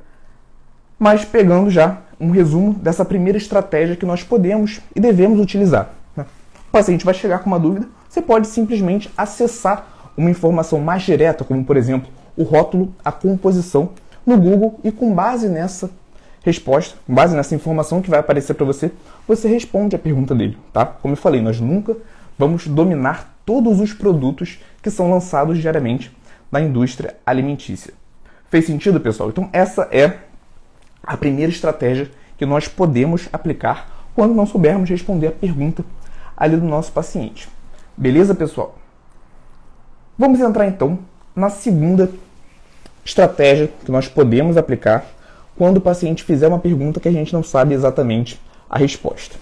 Mas 0.98 1.26
pegando 1.26 1.70
já 1.70 1.98
um 2.18 2.30
resumo 2.30 2.74
dessa 2.76 3.04
primeira 3.04 3.38
estratégia 3.38 3.98
que 3.98 4.06
nós 4.06 4.24
podemos 4.24 4.80
e 4.96 5.00
devemos 5.02 5.42
utilizar. 5.42 5.90
Né? 6.16 6.26
O 6.70 6.72
paciente 6.72 7.04
vai 7.04 7.14
chegar 7.14 7.40
com 7.40 7.48
uma 7.48 7.60
dúvida, 7.60 7.86
você 8.08 8.22
pode 8.22 8.48
simplesmente 8.48 9.12
acessar 9.18 10.14
uma 10.16 10.30
informação 10.30 10.80
mais 10.80 11.04
direta, 11.04 11.44
como 11.44 11.66
por 11.66 11.76
exemplo 11.76 12.10
o 12.38 12.44
rótulo, 12.44 12.96
a 13.04 13.12
composição 13.12 13.90
no 14.26 14.38
Google 14.38 14.80
e 14.86 14.90
com 14.90 15.14
base 15.14 15.50
nessa 15.50 15.92
resposta, 16.46 16.96
com 17.08 17.14
base 17.14 17.36
nessa 17.36 17.56
informação 17.56 18.04
que 18.04 18.10
vai 18.10 18.20
aparecer 18.20 18.54
para 18.54 18.66
você, 18.66 18.92
você 19.28 19.48
responde 19.48 19.96
a 19.96 20.00
pergunta 20.00 20.36
dele, 20.36 20.56
tá? 20.72 20.86
Como 20.86 21.14
eu 21.14 21.18
falei, 21.18 21.42
nós 21.42 21.60
nunca 21.60 21.98
vamos 22.38 22.68
dominar 22.68 23.36
todos 23.44 23.80
os 23.80 23.92
produtos 23.92 24.60
que 24.82 24.92
são 24.92 25.10
lançados 25.10 25.58
diariamente 25.58 26.16
na 26.52 26.62
indústria 26.62 27.16
alimentícia. 27.26 27.94
Fez 28.48 28.68
sentido, 28.68 29.02
pessoal? 29.02 29.30
Então 29.30 29.50
essa 29.52 29.90
é 29.92 30.20
a 31.04 31.18
primeira 31.18 31.52
estratégia 31.52 32.12
que 32.38 32.46
nós 32.46 32.68
podemos 32.68 33.28
aplicar 33.34 34.08
quando 34.14 34.36
não 34.36 34.46
soubermos 34.46 34.88
responder 34.88 35.28
a 35.28 35.32
pergunta 35.32 35.84
ali 36.38 36.56
do 36.56 36.66
nosso 36.66 36.92
paciente. 36.92 37.50
Beleza, 37.98 38.36
pessoal? 38.36 38.78
Vamos 40.18 40.40
entrar 40.40 40.68
então 40.68 41.00
na 41.36 41.50
segunda 41.50 42.12
estratégia 43.04 43.70
que 43.84 43.92
nós 43.92 44.08
podemos 44.08 44.58
aplicar 44.58 45.06
quando 45.58 45.78
o 45.78 45.82
paciente 45.82 46.24
fizer 46.24 46.48
uma 46.48 46.60
pergunta 46.60 47.00
que 47.00 47.08
a 47.08 47.12
gente 47.12 47.34
não 47.34 47.44
sabe 47.44 47.74
exatamente 47.74 48.40
a 48.70 48.78
resposta. 48.78 49.36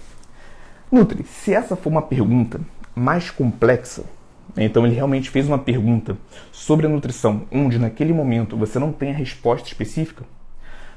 Nutri, 0.90 1.24
se 1.24 1.52
essa 1.52 1.74
for 1.74 1.90
uma 1.90 2.02
pergunta 2.02 2.60
mais 2.94 3.30
complexa, 3.30 4.04
então 4.56 4.86
ele 4.86 4.94
realmente 4.94 5.30
fez 5.30 5.48
uma 5.48 5.58
pergunta 5.58 6.16
sobre 6.52 6.86
a 6.86 6.88
nutrição, 6.88 7.42
onde 7.50 7.78
naquele 7.78 8.12
momento 8.12 8.56
você 8.56 8.78
não 8.78 8.92
tem 8.92 9.10
a 9.10 9.16
resposta 9.16 9.66
específica, 9.66 10.24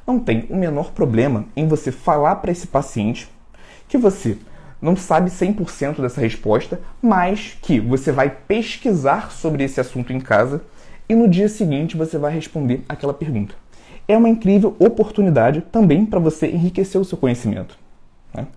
não 0.05 0.19
tem 0.19 0.45
o 0.49 0.55
menor 0.55 0.91
problema 0.91 1.45
em 1.55 1.67
você 1.67 1.91
falar 1.91 2.35
para 2.37 2.51
esse 2.51 2.67
paciente 2.67 3.27
que 3.87 3.97
você 3.97 4.37
não 4.81 4.95
sabe 4.95 5.31
100% 5.31 6.01
dessa 6.01 6.21
resposta, 6.21 6.79
mas 7.01 7.57
que 7.61 7.79
você 7.79 8.11
vai 8.11 8.29
pesquisar 8.29 9.31
sobre 9.31 9.63
esse 9.63 9.79
assunto 9.79 10.13
em 10.13 10.19
casa 10.19 10.61
e 11.09 11.15
no 11.15 11.27
dia 11.27 11.49
seguinte 11.49 11.97
você 11.97 12.17
vai 12.17 12.31
responder 12.31 12.83
aquela 12.87 13.13
pergunta. 13.13 13.55
É 14.07 14.17
uma 14.17 14.29
incrível 14.29 14.75
oportunidade 14.79 15.61
também 15.61 16.05
para 16.05 16.19
você 16.19 16.47
enriquecer 16.47 16.99
o 16.99 17.05
seu 17.05 17.17
conhecimento. 17.17 17.77
Né? 18.33 18.47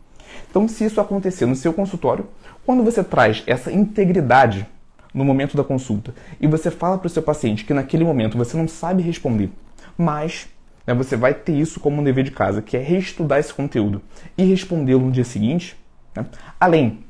Então, 0.49 0.69
se 0.69 0.85
isso 0.85 1.01
acontecer 1.01 1.47
no 1.47 1.57
seu 1.57 1.73
consultório, 1.73 2.27
quando 2.65 2.85
você 2.85 3.03
traz 3.03 3.43
essa 3.47 3.73
integridade 3.73 4.67
no 5.13 5.25
momento 5.25 5.57
da 5.57 5.65
consulta 5.65 6.15
e 6.41 6.47
você 6.47 6.71
fala 6.71 6.97
para 6.99 7.07
o 7.07 7.11
seu 7.11 7.23
paciente 7.23 7.65
que 7.65 7.75
naquele 7.75 8.05
momento 8.05 8.39
você 8.39 8.57
não 8.57 8.69
sabe 8.69 9.03
responder, 9.03 9.51
mas 9.99 10.49
né, 10.87 10.95
você 10.95 11.17
vai 11.17 11.35
ter 11.35 11.53
isso 11.53 11.81
como 11.81 12.01
um 12.01 12.05
dever 12.05 12.25
de 12.25 12.31
casa, 12.31 12.63
que 12.63 12.77
é 12.77 12.81
reestudar 12.81 13.39
esse 13.39 13.53
conteúdo 13.53 14.01
e 14.39 14.45
respondê-lo 14.45 15.07
no 15.07 15.13
dia 15.13 15.25
seguinte, 15.25 15.77
né? 16.15 16.27
Além 16.59 17.05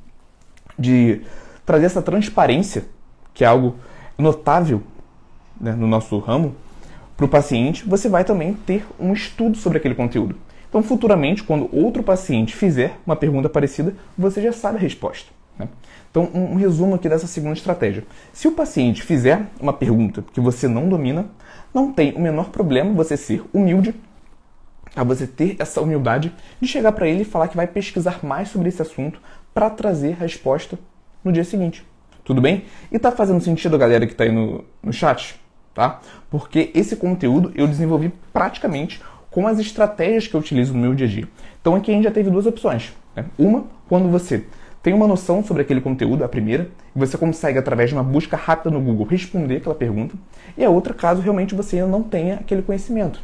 de 0.79 1.23
trazer 1.65 1.87
essa 1.87 2.03
transparência, 2.03 2.87
que 3.35 3.45
é 3.45 3.47
algo 3.47 3.77
notável 4.19 4.83
né, 5.61 5.73
no 5.73 5.87
nosso 5.87 6.19
ramo, 6.19 6.55
para 7.21 7.27
o 7.27 7.29
paciente, 7.29 7.87
você 7.87 8.09
vai 8.09 8.25
também 8.25 8.55
ter 8.55 8.87
um 8.99 9.13
estudo 9.13 9.55
sobre 9.59 9.77
aquele 9.77 9.95
conteúdo. 9.95 10.37
Então, 10.67 10.83
futuramente, 10.83 11.43
quando 11.43 11.69
outro 11.71 12.03
paciente 12.03 12.57
fizer 12.57 12.97
uma 13.05 13.15
pergunta 13.15 13.47
parecida, 13.47 13.95
você 14.17 14.41
já 14.41 14.55
sabe 14.55 14.79
a 14.79 14.81
resposta. 14.81 15.31
Né? 15.59 15.69
Então, 16.11 16.31
um, 16.33 16.53
um 16.53 16.55
resumo 16.55 16.95
aqui 16.95 17.11
dessa 17.11 17.27
segunda 17.27 17.53
estratégia. 17.53 18.05
Se 18.33 18.49
o 18.49 18.53
paciente 18.53 19.03
fizer 19.03 19.43
uma 19.61 19.75
pergunta 19.75 20.25
que 20.33 20.41
você 20.41 20.67
não 20.67 20.89
domina, 20.89 21.27
não 21.75 21.93
tem 21.93 22.15
o 22.15 22.21
menor 22.21 22.49
problema 22.49 22.95
você 22.95 23.19
ser 23.19 23.45
humilde 23.53 23.95
a 24.97 25.05
você 25.05 25.27
ter 25.27 25.57
essa 25.59 25.83
humildade 25.83 26.33
de 26.59 26.67
chegar 26.67 26.93
para 26.93 27.07
ele 27.07 27.21
e 27.21 27.27
falar 27.27 27.49
que 27.49 27.57
vai 27.57 27.67
pesquisar 27.67 28.25
mais 28.25 28.49
sobre 28.49 28.71
esse 28.71 28.81
assunto 28.81 29.21
para 29.53 29.69
trazer 29.69 30.13
a 30.15 30.23
resposta 30.23 30.79
no 31.23 31.31
dia 31.31 31.45
seguinte. 31.45 31.85
Tudo 32.25 32.41
bem? 32.41 32.65
E 32.91 32.99
tá 32.99 33.13
fazendo 33.13 33.43
sentido, 33.43 33.77
galera 33.77 34.07
que 34.07 34.15
tá 34.15 34.25
aí 34.25 34.33
no, 34.33 34.65
no 34.83 34.91
chat? 34.91 35.39
Tá? 35.81 35.99
Porque 36.29 36.71
esse 36.75 36.95
conteúdo 36.95 37.53
eu 37.55 37.67
desenvolvi 37.67 38.13
praticamente 38.35 39.01
com 39.31 39.47
as 39.47 39.59
estratégias 39.59 40.27
que 40.27 40.35
eu 40.35 40.41
utilizo 40.41 40.75
no 40.75 40.79
meu 40.79 40.95
dia 40.95 41.07
a 41.07 41.09
dia. 41.09 41.29
Então 41.59 41.75
aqui 41.75 41.91
a 41.91 41.95
gente 41.95 42.05
já 42.05 42.11
teve 42.11 42.29
duas 42.29 42.45
opções. 42.45 42.93
Né? 43.17 43.25
Uma, 43.39 43.65
quando 43.89 44.07
você 44.11 44.45
tem 44.83 44.93
uma 44.93 45.07
noção 45.07 45.43
sobre 45.43 45.63
aquele 45.63 45.81
conteúdo, 45.81 46.23
a 46.23 46.29
primeira, 46.29 46.69
e 46.95 46.99
você 46.99 47.17
consegue, 47.17 47.59
através 47.59 47.89
de 47.89 47.97
uma 47.97 48.05
busca 48.05 48.37
rápida 48.37 48.71
no 48.71 48.79
Google, 48.79 49.07
responder 49.07 49.57
aquela 49.57 49.75
pergunta. 49.75 50.15
E 50.55 50.63
a 50.63 50.69
outra, 50.69 50.93
caso 50.93 51.23
realmente 51.23 51.55
você 51.55 51.77
ainda 51.77 51.89
não 51.89 52.03
tenha 52.03 52.35
aquele 52.35 52.61
conhecimento. 52.61 53.19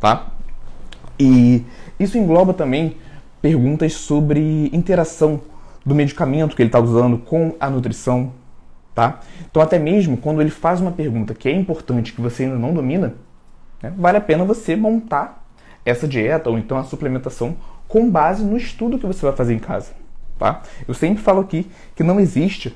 Tá? 0.00 0.26
E 1.16 1.64
isso 2.00 2.18
engloba 2.18 2.52
também 2.52 2.96
perguntas 3.40 3.92
sobre 3.92 4.70
interação 4.72 5.40
do 5.84 5.94
medicamento 5.94 6.56
que 6.56 6.62
ele 6.62 6.68
está 6.68 6.80
usando 6.80 7.16
com 7.16 7.54
a 7.60 7.70
nutrição, 7.70 8.32
tá? 8.96 9.20
Então 9.48 9.62
até 9.62 9.78
mesmo 9.78 10.16
quando 10.16 10.40
ele 10.40 10.50
faz 10.50 10.80
uma 10.80 10.90
pergunta 10.90 11.34
que 11.34 11.50
é 11.50 11.52
importante 11.52 12.14
que 12.14 12.20
você 12.20 12.44
ainda 12.44 12.56
não 12.56 12.72
domina, 12.72 13.14
né, 13.82 13.92
vale 13.94 14.16
a 14.16 14.22
pena 14.22 14.42
você 14.42 14.74
montar 14.74 15.46
essa 15.84 16.08
dieta 16.08 16.48
ou 16.48 16.58
então 16.58 16.78
a 16.78 16.82
suplementação 16.82 17.56
com 17.86 18.10
base 18.10 18.42
no 18.42 18.56
estudo 18.56 18.98
que 18.98 19.06
você 19.06 19.24
vai 19.24 19.36
fazer 19.36 19.54
em 19.54 19.58
casa, 19.58 19.92
tá? 20.38 20.62
Eu 20.88 20.94
sempre 20.94 21.22
falo 21.22 21.40
aqui 21.40 21.70
que 21.94 22.02
não 22.02 22.18
existe 22.18 22.74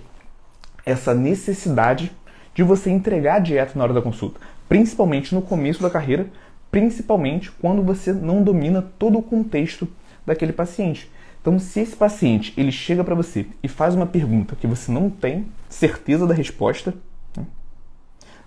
essa 0.84 1.14
necessidade 1.14 2.12
de 2.54 2.62
você 2.62 2.90
entregar 2.90 3.36
a 3.36 3.40
dieta 3.40 3.72
na 3.74 3.84
hora 3.84 3.94
da 3.94 4.02
consulta, 4.02 4.38
principalmente 4.68 5.34
no 5.34 5.40
começo 5.40 5.82
da 5.82 5.88
carreira, 5.88 6.26
principalmente 6.70 7.50
quando 7.50 7.82
você 7.82 8.12
não 8.12 8.42
domina 8.42 8.82
todo 8.98 9.18
o 9.18 9.22
contexto 9.22 9.88
daquele 10.26 10.52
paciente. 10.52 11.10
Então, 11.40 11.58
se 11.58 11.80
esse 11.80 11.96
paciente 11.96 12.52
ele 12.56 12.70
chega 12.70 13.02
para 13.02 13.14
você 13.14 13.46
e 13.62 13.68
faz 13.68 13.94
uma 13.94 14.06
pergunta 14.06 14.54
que 14.54 14.66
você 14.66 14.92
não 14.92 15.08
tem 15.08 15.46
certeza 15.68 16.26
da 16.26 16.34
resposta, 16.34 16.94
né, 17.36 17.46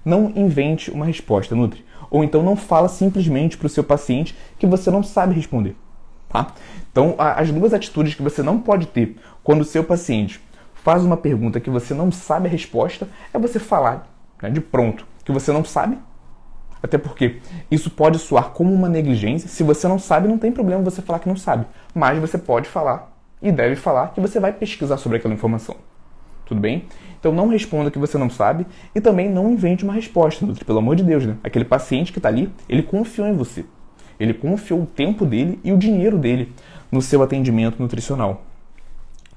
não 0.06 0.32
invente 0.36 0.92
uma 0.92 1.06
resposta, 1.06 1.56
Nutri. 1.56 1.84
Ou 2.12 2.24
então 2.24 2.44
não 2.44 2.56
fala 2.56 2.88
simplesmente 2.88 3.58
para 3.58 3.66
o 3.66 3.70
seu 3.70 3.84
paciente 3.84 4.36
que 4.60 4.68
você 4.68 4.92
não 4.92 5.02
sabe 5.02 5.34
responder. 5.34 5.76
Tá? 6.30 6.54
Então, 6.92 7.16
as 7.18 7.52
duas 7.52 7.74
atitudes 7.74 8.14
que 8.14 8.22
você 8.22 8.44
não 8.44 8.60
pode 8.60 8.88
ter 8.88 9.18
quando 9.44 9.62
o 9.62 9.66
seu 9.66 9.84
paciente 9.84 10.40
faz 10.74 11.04
uma 11.04 11.18
pergunta 11.18 11.60
que 11.60 11.70
você 11.70 11.94
não 11.94 12.12
sabe 12.12 12.48
a 12.48 12.52
resposta 12.52 13.08
é 13.34 13.40
você 13.40 13.58
falar 13.58 14.08
né, 14.42 14.50
de 14.50 14.60
pronto 14.60 15.08
que 15.24 15.32
você 15.32 15.52
não 15.52 15.64
sabe 15.64 15.98
até 16.84 16.98
porque 16.98 17.38
isso 17.72 17.90
pode 17.90 18.20
soar 18.20 18.50
como 18.50 18.74
uma 18.74 18.90
negligência. 18.90 19.48
Se 19.48 19.64
você 19.64 19.88
não 19.88 19.98
sabe, 19.98 20.28
não 20.28 20.38
tem 20.38 20.52
problema 20.52 20.84
você 20.84 21.02
falar 21.02 21.20
que 21.20 21.30
não 21.30 21.38
sabe. 21.38 21.66
Mas 21.96 22.20
você 22.20 22.38
pode 22.38 22.68
falar 22.68 23.18
e 23.42 23.52
deve 23.52 23.78
falar 23.78 24.10
que 24.10 24.20
você 24.20 24.38
vai 24.38 24.52
pesquisar 24.52 24.98
sobre 24.98 25.18
aquela 25.18 25.34
informação. 25.34 25.78
Tudo 26.46 26.60
bem? 26.60 26.86
Então 27.18 27.32
não 27.32 27.48
responda 27.48 27.90
que 27.90 27.98
você 27.98 28.18
não 28.18 28.30
sabe 28.30 28.68
e 28.94 29.00
também 29.00 29.30
não 29.30 29.50
invente 29.50 29.86
uma 29.86 29.94
resposta, 29.94 30.46
Nutri, 30.46 30.66
pelo 30.66 30.80
amor 30.80 30.98
de 30.98 31.04
Deus, 31.04 31.26
né? 31.26 31.38
Aquele 31.42 31.64
paciente 31.64 32.12
que 32.12 32.20
está 32.20 32.28
ali, 32.28 32.54
ele 32.68 32.84
confiou 32.84 33.28
em 33.28 33.34
você. 33.34 33.64
Ele 34.20 34.34
confiou 34.34 34.82
o 34.82 34.86
tempo 34.86 35.26
dele 35.26 35.60
e 35.64 35.72
o 35.72 35.78
dinheiro 35.78 36.18
dele 36.18 36.54
no 36.92 37.02
seu 37.02 37.24
atendimento 37.24 37.82
nutricional. 37.82 38.44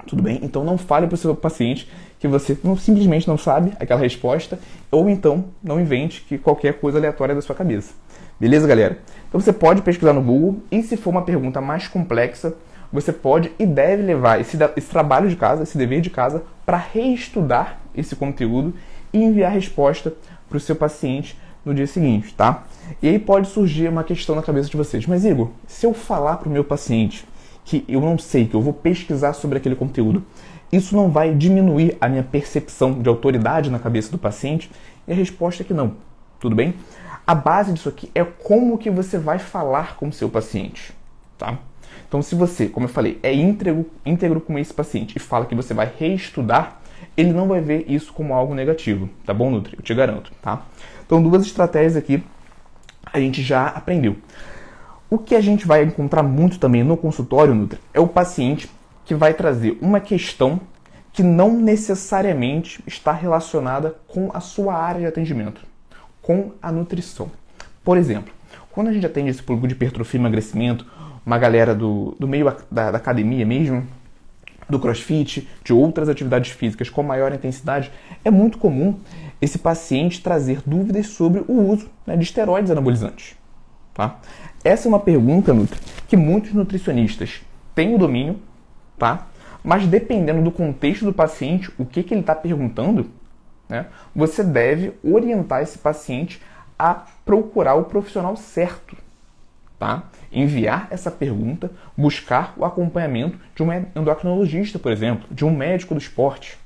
Tudo 0.07 0.23
bem? 0.23 0.41
Então 0.43 0.65
não 0.65 0.77
fale 0.77 1.07
para 1.07 1.15
o 1.15 1.19
seu 1.19 1.35
paciente 1.35 1.89
que 2.27 2.33
você 2.33 2.59
não, 2.63 2.77
simplesmente 2.77 3.27
não 3.27 3.39
sabe 3.39 3.73
aquela 3.79 4.01
resposta, 4.01 4.59
ou 4.91 5.09
então 5.09 5.47
não 5.63 5.81
invente 5.81 6.23
que 6.23 6.39
qualquer 6.39 6.75
coisa 6.75 6.99
aleatória 6.99 7.35
da 7.35 7.41
sua 7.41 7.55
cabeça. 7.55 7.95
Beleza, 8.39 8.67
galera? 8.67 8.99
Então 9.29 9.41
você 9.41 9.53
pode 9.53 9.83
pesquisar 9.83 10.13
no 10.13 10.23
Google 10.23 10.61
e 10.71 10.83
se 10.83 10.97
for 10.97 11.11
uma 11.11 11.23
pergunta 11.23 11.61
mais 11.61 11.89
complexa, 11.89 12.55
você 12.93 13.13
pode 13.13 13.51
e 13.59 13.67
deve 13.67 14.03
levar 14.03 14.41
esse, 14.41 14.57
esse 14.77 14.89
trabalho 14.89 15.29
de 15.29 15.37
casa, 15.37 15.63
esse 15.63 15.77
dever 15.77 16.01
de 16.01 16.11
casa, 16.11 16.43
para 16.65 16.77
reestudar 16.77 17.81
esse 17.95 18.15
conteúdo 18.15 18.75
e 19.13 19.23
enviar 19.23 19.51
a 19.51 19.55
resposta 19.55 20.13
para 20.49 20.57
o 20.57 20.61
seu 20.61 20.77
paciente 20.77 21.39
no 21.65 21.75
dia 21.75 21.87
seguinte, 21.87 22.33
tá? 22.35 22.65
E 23.03 23.09
aí 23.09 23.19
pode 23.19 23.49
surgir 23.49 23.89
uma 23.89 24.05
questão 24.05 24.37
na 24.37 24.43
cabeça 24.43 24.71
de 24.71 24.77
vocês. 24.77 25.05
Mas, 25.07 25.25
Igor, 25.25 25.51
se 25.67 25.85
eu 25.85 25.93
falar 25.93 26.37
para 26.37 26.49
o 26.49 26.53
meu 26.53 26.63
paciente 26.63 27.27
que 27.65 27.85
eu 27.89 28.01
não 28.01 28.17
sei, 28.17 28.47
que 28.47 28.55
eu 28.55 28.61
vou 28.61 28.73
pesquisar 28.73 29.33
sobre 29.33 29.59
aquele 29.59 29.75
conteúdo, 29.75 30.23
isso 30.73 30.97
não 30.97 31.11
vai 31.11 31.35
diminuir 31.35 31.97
a 32.01 32.09
minha 32.09 32.23
percepção 32.23 33.01
de 33.01 33.09
autoridade 33.09 33.71
na 33.71 33.79
cabeça 33.79 34.11
do 34.11 34.19
paciente? 34.19 34.71
E 35.07 35.13
a 35.13 35.15
resposta 35.15 35.63
é 35.63 35.67
que 35.67 35.75
não. 35.75 35.95
Tudo 36.41 36.55
bem? 36.57 36.75
A 37.27 37.35
base 37.35 37.73
disso 37.73 37.89
aqui 37.89 38.11
é 38.15 38.25
como 38.25 38.79
que 38.79 38.91
você 38.91 39.19
vai 39.19 39.39
falar 39.39 39.97
com 39.97 40.09
o 40.09 40.13
seu 40.13 40.29
paciente, 40.29 40.93
tá? 41.37 41.59
Então, 42.09 42.23
se 42.23 42.35
você, 42.35 42.69
como 42.69 42.87
eu 42.87 42.91
falei, 42.91 43.19
é 43.23 43.35
íntegro, 43.35 43.87
íntegro 44.05 44.41
com 44.41 44.59
esse 44.59 44.73
paciente 44.73 45.17
e 45.17 45.21
fala 45.21 45.45
que 45.45 45.55
você 45.55 45.75
vai 45.75 45.91
reestudar, 45.99 46.81
ele 47.17 47.33
não 47.33 47.49
vai 47.49 47.61
ver 47.61 47.85
isso 47.89 48.13
como 48.13 48.33
algo 48.33 48.55
negativo, 48.55 49.09
tá 49.25 49.35
bom, 49.35 49.51
Nutri? 49.51 49.75
Eu 49.77 49.83
te 49.83 49.93
garanto, 49.95 50.31
tá? 50.41 50.63
Então, 51.05 51.23
duas 51.23 51.45
estratégias 51.45 51.97
aqui 51.97 52.23
a 53.13 53.19
gente 53.19 53.43
já 53.43 53.67
aprendeu. 53.67 54.17
O 55.09 55.19
que 55.19 55.35
a 55.35 55.41
gente 55.41 55.67
vai 55.67 55.83
encontrar 55.83 56.23
muito 56.23 56.59
também 56.59 56.83
no 56.83 56.97
consultório, 56.97 57.55
Nutri, 57.55 57.79
é 57.95 58.01
o 58.01 58.09
paciente 58.09 58.71
que 59.07 59.15
vai 59.15 59.33
trazer 59.33 59.79
uma 59.81 60.01
questão 60.01 60.61
que 61.13 61.23
não 61.23 61.59
necessariamente 61.59 62.83
está 62.87 63.13
relacionada 63.13 63.95
com 64.07 64.31
a 64.35 64.41
sua 64.41 64.75
área 64.75 65.01
de 65.01 65.07
atendimento, 65.07 65.63
com 66.21 66.53
a 66.61 66.71
nutrição. 66.71 67.31
Por 67.83 67.97
exemplo, 67.97 68.35
quando 68.71 68.89
a 68.89 68.93
gente 68.93 69.07
atende 69.07 69.31
esse 69.31 69.43
público 69.43 69.67
de 69.67 69.73
hipertrofia 69.73 70.19
e 70.19 70.21
emagrecimento, 70.21 70.85
uma 71.25 71.39
galera 71.39 71.75
do, 71.75 72.15
do 72.21 72.29
meio 72.29 72.55
da, 72.71 72.91
da 72.91 72.99
academia 72.99 73.47
mesmo, 73.47 73.87
do 74.69 74.79
crossfit, 74.79 75.49
de 75.65 75.73
outras 75.73 76.09
atividades 76.09 76.51
físicas 76.51 76.91
com 76.91 77.03
maior 77.03 77.33
intensidade, 77.33 77.91
é 78.25 78.31
muito 78.31 78.59
comum 78.59 78.99
esse 79.41 79.59
paciente 79.59 80.21
trazer 80.21 80.61
dúvidas 80.67 81.07
sobre 81.07 81.45
o 81.47 81.53
uso 81.53 81.89
né, 82.07 82.17
de 82.17 82.25
esteroides 82.25 82.71
anabolizantes. 82.71 83.37
tá? 83.95 84.19
Essa 84.65 84.89
é 84.89 84.91
uma 84.91 85.01
pergunta, 85.01 85.55
Nutri, 85.55 85.81
que 86.09 86.17
muitos 86.17 86.53
nutricionistas 86.53 87.41
têm 87.75 87.95
o 87.95 87.99
domínio, 87.99 88.41
tá? 88.99 89.27
Mas 89.63 89.87
dependendo 89.87 90.43
do 90.43 90.51
contexto 90.51 91.05
do 91.05 91.13
paciente, 91.13 91.71
o 91.79 91.85
que, 91.85 92.03
que 92.03 92.15
ele 92.15 92.21
está 92.21 92.35
perguntando, 92.35 93.11
né, 93.69 93.87
você 94.15 94.45
deve 94.45 94.93
orientar 95.03 95.63
esse 95.63 95.79
paciente 95.79 96.41
a 96.79 97.07
procurar 97.25 97.75
o 97.75 97.85
profissional 97.85 98.37
certo, 98.37 98.97
tá? 99.79 100.05
Enviar 100.31 100.89
essa 100.91 101.11
pergunta, 101.11 101.71
buscar 101.97 102.55
o 102.57 102.65
acompanhamento 102.65 103.39
de 103.55 103.63
um 103.63 103.73
endocrinologista, 103.73 104.79
por 104.79 104.93
exemplo, 104.93 105.27
de 105.31 105.45
um 105.45 105.51
médico 105.51 105.95
do 105.95 106.01
esporte, 106.01 106.59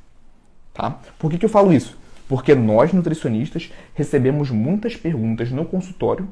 tá? 0.75 0.99
Por 1.19 1.31
que, 1.31 1.39
que 1.39 1.45
eu 1.45 1.51
falo 1.51 1.73
isso? 1.73 1.97
Porque 2.29 2.55
nós 2.55 2.93
nutricionistas 2.93 3.73
recebemos 3.95 4.51
muitas 4.51 4.95
perguntas 4.95 5.51
no 5.51 5.65
consultório 5.65 6.29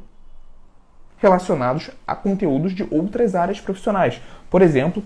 relacionados 1.17 1.91
a 2.07 2.15
conteúdos 2.15 2.73
de 2.73 2.87
outras 2.91 3.35
áreas 3.35 3.61
profissionais. 3.61 4.21
Por 4.49 4.63
exemplo, 4.63 5.03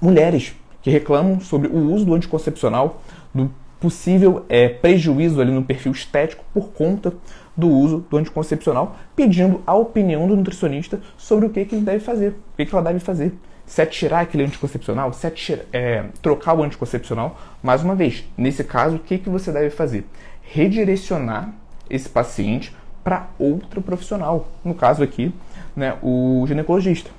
mulheres 0.00 0.54
que 0.82 0.90
reclamam 0.90 1.40
sobre 1.40 1.68
o 1.68 1.92
uso 1.92 2.04
do 2.04 2.14
anticoncepcional, 2.14 3.02
do 3.34 3.50
possível 3.80 4.44
é, 4.48 4.68
prejuízo 4.68 5.40
ali 5.40 5.50
no 5.50 5.64
perfil 5.64 5.92
estético 5.92 6.44
por 6.54 6.68
conta 6.68 7.12
do 7.56 7.68
uso 7.68 8.04
do 8.08 8.16
anticoncepcional, 8.16 8.96
pedindo 9.16 9.62
a 9.66 9.74
opinião 9.74 10.26
do 10.26 10.36
nutricionista 10.36 11.00
sobre 11.16 11.46
o 11.46 11.50
que, 11.50 11.64
que 11.64 11.74
ele 11.74 11.84
deve 11.84 12.00
fazer, 12.00 12.30
o 12.30 12.56
que, 12.56 12.66
que 12.66 12.74
ela 12.74 12.84
deve 12.84 13.00
fazer. 13.00 13.34
Se 13.66 13.82
é 13.82 13.86
tirar 13.86 14.20
aquele 14.20 14.44
anticoncepcional, 14.44 15.12
se 15.12 15.26
é, 15.26 15.32
é 15.72 16.04
trocar 16.20 16.54
o 16.54 16.62
anticoncepcional. 16.62 17.38
Mais 17.62 17.82
uma 17.82 17.94
vez, 17.94 18.24
nesse 18.36 18.62
caso, 18.64 18.96
o 18.96 18.98
que, 18.98 19.18
que 19.18 19.28
você 19.28 19.50
deve 19.52 19.70
fazer? 19.70 20.04
Redirecionar 20.42 21.52
esse 21.88 22.08
paciente 22.08 22.74
para 23.02 23.28
outro 23.38 23.82
profissional. 23.82 24.48
No 24.64 24.74
caso 24.74 25.02
aqui, 25.02 25.32
né, 25.74 25.96
o 26.02 26.44
ginecologista. 26.46 27.10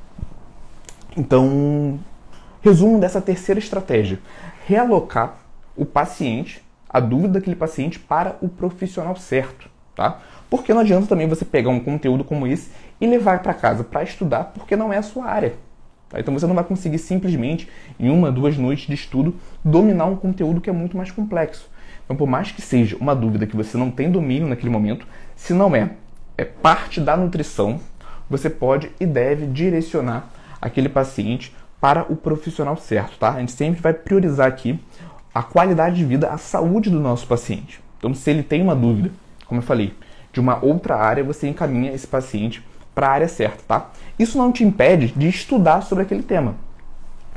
Então, 1.16 2.00
resumo 2.64 3.00
dessa 3.00 3.22
terceira 3.22 3.60
estratégia: 3.60 4.20
realocar 4.66 5.36
o 5.76 5.86
paciente, 5.86 6.64
a 6.90 7.00
dúvida 7.00 7.34
daquele 7.34 7.56
paciente, 7.56 8.00
para 8.00 8.38
o 8.42 8.48
profissional 8.50 9.16
certo. 9.16 9.70
Tá? 9.96 10.22
Porque 10.50 10.74
não 10.74 10.82
adianta 10.82 11.06
também 11.06 11.28
você 11.28 11.46
pegar 11.46 11.70
um 11.70 11.80
conteúdo 11.80 12.24
como 12.24 12.48
esse 12.48 12.72
e 13.00 13.06
levar 13.06 13.44
para 13.44 13.54
casa 13.54 13.84
para 13.84 14.02
estudar, 14.02 14.46
porque 14.46 14.76
não 14.76 14.92
é 14.92 14.98
a 14.98 15.04
sua 15.04 15.26
área. 15.26 15.54
Tá? 16.10 16.20
Então 16.20 16.34
você 16.34 16.48
não 16.48 16.56
vai 16.56 16.64
conseguir 16.64 16.98
simplesmente, 16.98 17.70
em 18.00 18.10
uma, 18.10 18.32
duas 18.32 18.58
noites 18.58 18.88
de 18.88 18.96
estudo, 18.96 19.36
dominar 19.64 20.06
um 20.06 20.16
conteúdo 20.16 20.62
que 20.62 20.70
é 20.70 20.74
muito 20.74 20.98
mais 20.98 21.12
complexo. 21.12 21.70
Então, 22.06 22.18
por 22.18 22.28
mais 22.28 22.52
que 22.52 22.62
seja 22.62 22.98
uma 22.98 23.16
dúvida 23.16 23.48
que 23.48 23.56
você 23.56 23.78
não 23.78 23.90
tem 23.90 24.12
domínio 24.12 24.48
naquele 24.48 24.70
momento, 24.70 25.08
se 25.36 25.54
não 25.54 25.76
é, 25.76 25.92
é 26.38 26.44
parte 26.44 27.00
da 27.00 27.16
nutrição, 27.16 27.80
você 28.30 28.50
pode 28.50 28.92
e 29.00 29.06
deve 29.06 29.46
direcionar 29.46 30.30
aquele 30.60 30.90
paciente 30.90 31.56
para 31.84 32.10
o 32.10 32.16
profissional 32.16 32.78
certo, 32.78 33.18
tá? 33.18 33.34
A 33.34 33.40
gente 33.42 33.52
sempre 33.52 33.82
vai 33.82 33.92
priorizar 33.92 34.48
aqui 34.48 34.80
a 35.36 35.44
qualidade 35.44 35.98
de 35.98 36.06
vida, 36.06 36.30
a 36.30 36.38
saúde 36.38 36.90
do 36.90 36.98
nosso 36.98 37.28
paciente. 37.28 37.82
Então, 37.98 38.14
se 38.14 38.30
ele 38.30 38.42
tem 38.42 38.62
uma 38.62 38.74
dúvida, 38.74 39.12
como 39.46 39.60
eu 39.60 39.66
falei, 39.66 39.94
de 40.32 40.40
uma 40.40 40.64
outra 40.64 40.96
área, 40.96 41.26
você 41.26 41.46
encaminha 41.46 41.92
esse 41.92 42.08
paciente 42.08 42.66
para 42.96 43.08
a 43.08 43.12
área 43.12 43.28
certa, 43.28 43.64
tá? 43.68 43.90
Isso 44.18 44.38
não 44.38 44.50
te 44.50 44.64
impede 44.64 45.08
de 45.08 45.28
estudar 45.28 45.82
sobre 45.82 46.06
aquele 46.06 46.24
tema. 46.24 46.56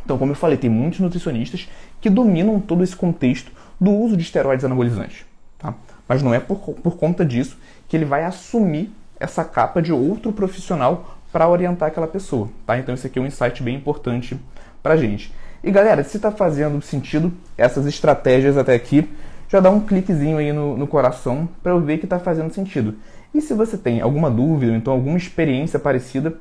Então, 0.04 0.16
como 0.16 0.30
eu 0.30 0.36
falei, 0.36 0.56
tem 0.56 0.70
muitos 0.70 1.00
nutricionistas 1.00 1.68
que 2.00 2.08
dominam 2.08 2.60
todo 2.60 2.84
esse 2.84 2.94
contexto 2.94 3.50
do 3.80 3.90
uso 3.90 4.16
de 4.16 4.22
esteroides 4.22 4.64
anabolizantes, 4.64 5.26
tá? 5.58 5.74
Mas 6.06 6.22
não 6.22 6.32
é 6.32 6.38
por, 6.38 6.58
por 6.58 6.96
conta 6.96 7.24
disso 7.24 7.58
que 7.88 7.96
ele 7.96 8.04
vai 8.04 8.22
assumir 8.22 8.92
essa 9.18 9.42
capa 9.42 9.82
de 9.82 9.92
outro 9.92 10.32
profissional 10.32 11.15
para 11.32 11.48
orientar 11.48 11.88
aquela 11.88 12.06
pessoa, 12.06 12.48
tá? 12.66 12.78
Então, 12.78 12.94
esse 12.94 13.06
aqui 13.06 13.18
é 13.18 13.22
um 13.22 13.26
insight 13.26 13.62
bem 13.62 13.76
importante 13.76 14.38
para 14.82 14.96
gente. 14.96 15.32
E 15.62 15.70
galera, 15.70 16.04
se 16.04 16.16
está 16.16 16.30
fazendo 16.30 16.80
sentido 16.80 17.32
essas 17.58 17.86
estratégias 17.86 18.56
até 18.56 18.74
aqui, 18.74 19.08
já 19.48 19.60
dá 19.60 19.70
um 19.70 19.80
cliquezinho 19.80 20.38
aí 20.38 20.52
no, 20.52 20.76
no 20.76 20.86
coração 20.86 21.48
para 21.62 21.72
eu 21.72 21.80
ver 21.80 21.98
que 21.98 22.04
está 22.04 22.18
fazendo 22.18 22.52
sentido. 22.52 22.96
E 23.34 23.40
se 23.40 23.52
você 23.54 23.76
tem 23.76 24.00
alguma 24.00 24.30
dúvida, 24.30 24.72
ou 24.72 24.78
então 24.78 24.92
alguma 24.92 25.16
experiência 25.16 25.78
parecida, 25.78 26.34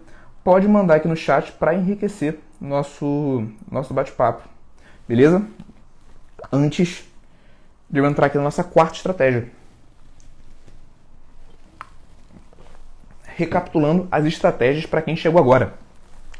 pode 0.44 0.68
mandar 0.68 0.96
aqui 0.96 1.08
no 1.08 1.16
chat 1.16 1.52
para 1.54 1.74
enriquecer 1.74 2.40
nosso, 2.60 3.44
nosso 3.70 3.94
bate-papo. 3.94 4.48
Beleza? 5.08 5.44
Antes 6.52 7.04
de 7.90 8.00
eu 8.00 8.06
entrar 8.06 8.28
aqui 8.28 8.38
na 8.38 8.44
nossa 8.44 8.64
quarta 8.64 8.96
estratégia. 8.96 9.50
Recapitulando 13.36 14.08
as 14.12 14.26
estratégias 14.26 14.86
para 14.86 15.02
quem 15.02 15.16
chegou 15.16 15.40
agora. 15.40 15.74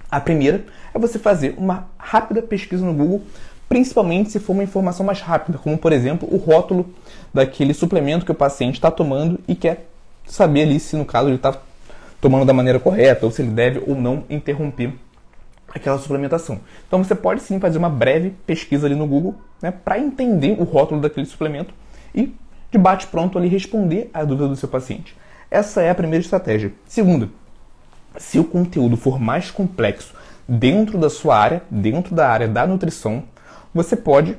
A 0.10 0.20
primeira 0.20 0.66
é 0.94 1.00
você 1.00 1.20
fazer 1.20 1.56
uma 1.58 1.88
rápida 1.98 2.42
pesquisa 2.42 2.86
no 2.86 2.94
Google, 2.94 3.24
principalmente 3.68 4.32
se 4.32 4.40
for 4.40 4.54
uma 4.54 4.64
informação 4.64 5.06
mais 5.06 5.20
rápida, 5.20 5.58
como 5.58 5.78
por 5.78 5.92
exemplo 5.92 6.28
o 6.32 6.38
rótulo 6.38 6.94
daquele 7.34 7.74
suplemento 7.74 8.26
que 8.26 8.32
o 8.32 8.36
paciente 8.36 8.76
está 8.76 8.90
tomando 8.90 9.40
e 9.48 9.56
quer 9.56 9.88
saber 10.26 10.64
ali 10.64 10.80
se 10.80 10.96
no 10.96 11.06
caso 11.06 11.28
ele 11.28 11.36
está 11.36 11.58
tomando 12.22 12.46
da 12.46 12.54
maneira 12.54 12.80
correta 12.80 13.26
ou 13.26 13.32
se 13.32 13.42
ele 13.42 13.52
deve 13.52 13.84
ou 13.86 13.96
não 13.96 14.24
interromper 14.30 14.94
aquela 15.68 16.00
suplementação. 16.00 16.60
Então 16.88 17.04
você 17.04 17.14
pode 17.14 17.42
sim 17.42 17.60
fazer 17.60 17.78
uma 17.78 17.90
breve 17.90 18.34
pesquisa 18.48 18.88
ali 18.88 18.96
no 18.96 19.06
Google 19.06 19.36
né, 19.62 19.72
para 19.72 20.00
entender 20.00 20.56
o 20.60 20.64
rótulo 20.64 21.02
daquele 21.02 21.26
suplemento 21.26 21.74
e 22.14 22.34
de 22.72 22.78
bate 22.78 23.08
pronto 23.08 23.38
ali 23.38 23.48
responder 23.48 24.10
a 24.14 24.24
dúvida 24.24 24.48
do 24.48 24.56
seu 24.56 24.70
paciente. 24.70 25.16
Essa 25.50 25.82
é 25.82 25.90
a 25.90 25.96
primeira 25.96 26.24
estratégia. 26.24 26.74
Segunda, 26.88 27.30
se 28.18 28.40
o 28.40 28.44
conteúdo 28.44 28.98
for 28.98 29.20
mais 29.20 29.52
complexo 29.52 30.14
dentro 30.48 30.98
da 30.98 31.10
sua 31.10 31.38
área, 31.38 31.64
dentro 31.70 32.16
da 32.16 32.28
área 32.30 32.48
da 32.48 32.66
nutrição, 32.66 33.24
você 33.74 33.96
pode 33.96 34.38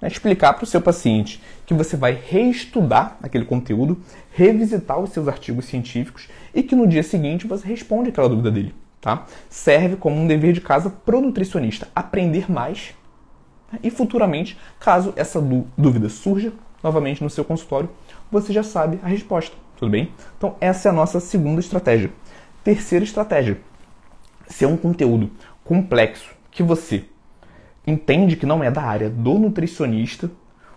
né, 0.00 0.08
explicar 0.08 0.54
para 0.54 0.64
o 0.64 0.66
seu 0.66 0.80
paciente 0.80 1.42
que 1.64 1.74
você 1.74 1.96
vai 1.96 2.12
reestudar 2.12 3.18
aquele 3.22 3.44
conteúdo, 3.44 4.00
revisitar 4.32 4.98
os 4.98 5.10
seus 5.10 5.28
artigos 5.28 5.66
científicos 5.66 6.28
e 6.54 6.62
que 6.62 6.76
no 6.76 6.86
dia 6.86 7.02
seguinte 7.02 7.46
você 7.46 7.66
responde 7.66 8.10
aquela 8.10 8.28
dúvida 8.28 8.50
dele. 8.50 8.74
Tá? 9.00 9.24
Serve 9.48 9.96
como 9.96 10.16
um 10.16 10.26
dever 10.26 10.52
de 10.52 10.60
casa 10.60 10.90
para 10.90 11.16
o 11.16 11.20
nutricionista 11.20 11.86
aprender 11.94 12.50
mais 12.50 12.94
né, 13.72 13.78
e 13.82 13.90
futuramente, 13.90 14.58
caso 14.80 15.12
essa 15.16 15.40
dúvida 15.76 16.08
surja 16.08 16.52
novamente 16.82 17.22
no 17.22 17.30
seu 17.30 17.44
consultório, 17.44 17.90
você 18.30 18.52
já 18.52 18.62
sabe 18.62 18.98
a 19.02 19.08
resposta. 19.08 19.65
Tudo 19.76 19.90
bem? 19.90 20.12
Então, 20.36 20.56
essa 20.60 20.88
é 20.88 20.90
a 20.90 20.94
nossa 20.94 21.20
segunda 21.20 21.60
estratégia. 21.60 22.10
Terceira 22.64 23.04
estratégia: 23.04 23.58
se 24.48 24.64
é 24.64 24.68
um 24.68 24.76
conteúdo 24.76 25.30
complexo 25.64 26.34
que 26.50 26.62
você 26.62 27.04
entende 27.86 28.36
que 28.36 28.46
não 28.46 28.64
é 28.64 28.70
da 28.70 28.82
área 28.82 29.08
do 29.08 29.38
nutricionista, 29.38 30.30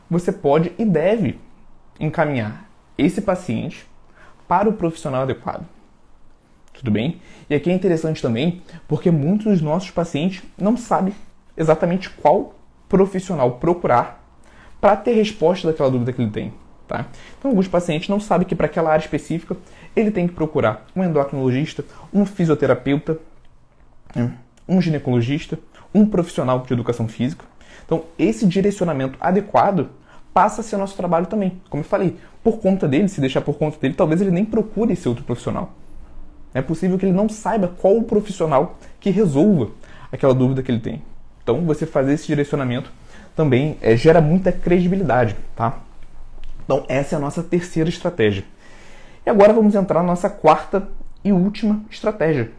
você 0.10 0.32
pode 0.32 0.72
e 0.78 0.86
deve 0.86 1.40
encaminhar 2.00 2.70
esse 2.98 3.22
paciente 3.22 3.86
para 4.48 4.70
o 4.70 4.74
profissional 4.74 5.24
adequado. 5.24 5.66
Tudo 6.74 6.92
bem? 6.92 7.22
E 7.50 7.56
aqui 7.56 7.70
é 7.70 7.74
interessante 7.74 8.22
também 8.22 8.62
porque 8.88 9.12
muitos 9.12 9.46
dos 9.46 9.62
nossos 9.62 9.92
pacientes 9.92 10.44
não 10.58 10.78
sabem 10.78 11.14
exatamente 11.58 12.10
qual 12.10 12.56
profissional 12.88 13.54
procurar 13.54 14.24
para 14.80 14.96
ter 14.96 15.14
resposta 15.14 15.68
daquela 15.68 15.92
dúvida 15.92 16.14
que 16.14 16.22
ele 16.22 16.32
tem. 16.32 16.54
Tá? 16.90 17.06
Então, 17.38 17.52
alguns 17.52 17.68
pacientes 17.68 18.10
não 18.10 18.20
sabem 18.20 18.48
que 18.48 18.56
para 18.56 18.66
aquela 18.66 18.90
área 18.92 19.04
específica 19.04 19.56
ele 19.96 20.10
tem 20.10 20.28
que 20.28 20.34
procurar 20.34 20.88
um 20.96 21.04
endocrinologista, 21.04 21.86
um 22.12 22.26
fisioterapeuta, 22.26 23.20
né, 24.16 24.34
um 24.68 24.82
ginecologista, 24.82 25.60
um 25.94 26.04
profissional 26.04 26.66
de 26.66 26.74
educação 26.74 27.08
física. 27.08 27.46
Então, 27.86 28.06
esse 28.18 28.48
direcionamento 28.48 29.20
adequado 29.22 29.90
passa 30.34 30.62
a 30.62 30.64
ser 30.64 30.78
nosso 30.78 30.98
trabalho 30.98 31.28
também. 31.28 31.62
Como 31.70 31.84
eu 31.84 31.88
falei, 31.88 32.18
por 32.44 32.58
conta 32.58 32.88
dele, 32.88 33.08
se 33.08 33.22
deixar 33.22 33.42
por 33.42 33.54
conta 33.54 33.78
dele, 33.80 33.94
talvez 33.94 34.20
ele 34.20 34.32
nem 34.32 34.44
procure 34.44 34.94
esse 34.94 35.08
outro 35.08 35.24
profissional. 35.24 35.74
É 36.56 36.62
possível 36.64 36.98
que 36.98 37.06
ele 37.06 37.14
não 37.14 37.30
saiba 37.30 37.68
qual 37.68 37.96
o 37.96 38.04
profissional 38.04 38.80
que 39.00 39.12
resolva 39.12 39.70
aquela 40.12 40.34
dúvida 40.34 40.64
que 40.64 40.72
ele 40.72 40.80
tem. 40.80 41.04
Então, 41.44 41.62
você 41.66 41.86
fazer 41.86 42.14
esse 42.14 42.26
direcionamento 42.26 42.92
também 43.36 43.78
é, 43.80 43.96
gera 43.96 44.20
muita 44.20 44.52
credibilidade, 44.52 45.36
tá? 45.56 45.84
Então, 46.70 46.86
essa 46.88 47.16
é 47.16 47.18
a 47.18 47.20
nossa 47.20 47.42
terceira 47.42 47.90
estratégia. 47.90 48.44
E 49.26 49.30
agora 49.32 49.52
vamos 49.52 49.74
entrar 49.74 50.02
na 50.02 50.10
nossa 50.10 50.30
quarta 50.30 50.88
e 51.24 51.32
última 51.34 51.84
estratégia, 51.90 52.52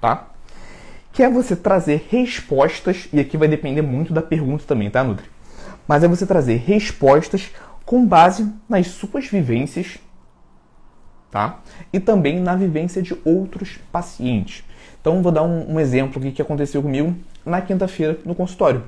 tá? 0.00 0.28
Que 1.12 1.22
é 1.22 1.28
você 1.28 1.54
trazer 1.54 2.06
respostas, 2.08 3.10
e 3.12 3.20
aqui 3.20 3.36
vai 3.36 3.48
depender 3.48 3.82
muito 3.82 4.10
da 4.10 4.22
pergunta 4.22 4.64
também, 4.66 4.88
tá, 4.88 5.04
Nutri? 5.04 5.26
Mas 5.86 6.02
é 6.02 6.08
você 6.08 6.24
trazer 6.24 6.62
respostas 6.64 7.50
com 7.84 8.06
base 8.06 8.50
nas 8.66 8.86
suas 8.86 9.26
vivências, 9.26 9.98
tá? 11.30 11.60
E 11.92 12.00
também 12.00 12.40
na 12.40 12.56
vivência 12.56 13.02
de 13.02 13.14
outros 13.22 13.78
pacientes. 13.92 14.64
Então, 14.98 15.22
vou 15.22 15.30
dar 15.30 15.42
um, 15.42 15.74
um 15.74 15.78
exemplo 15.78 16.18
aqui 16.18 16.32
que 16.32 16.40
aconteceu 16.40 16.80
comigo 16.80 17.14
na 17.44 17.60
quinta-feira 17.60 18.18
no 18.24 18.34
consultório. 18.34 18.84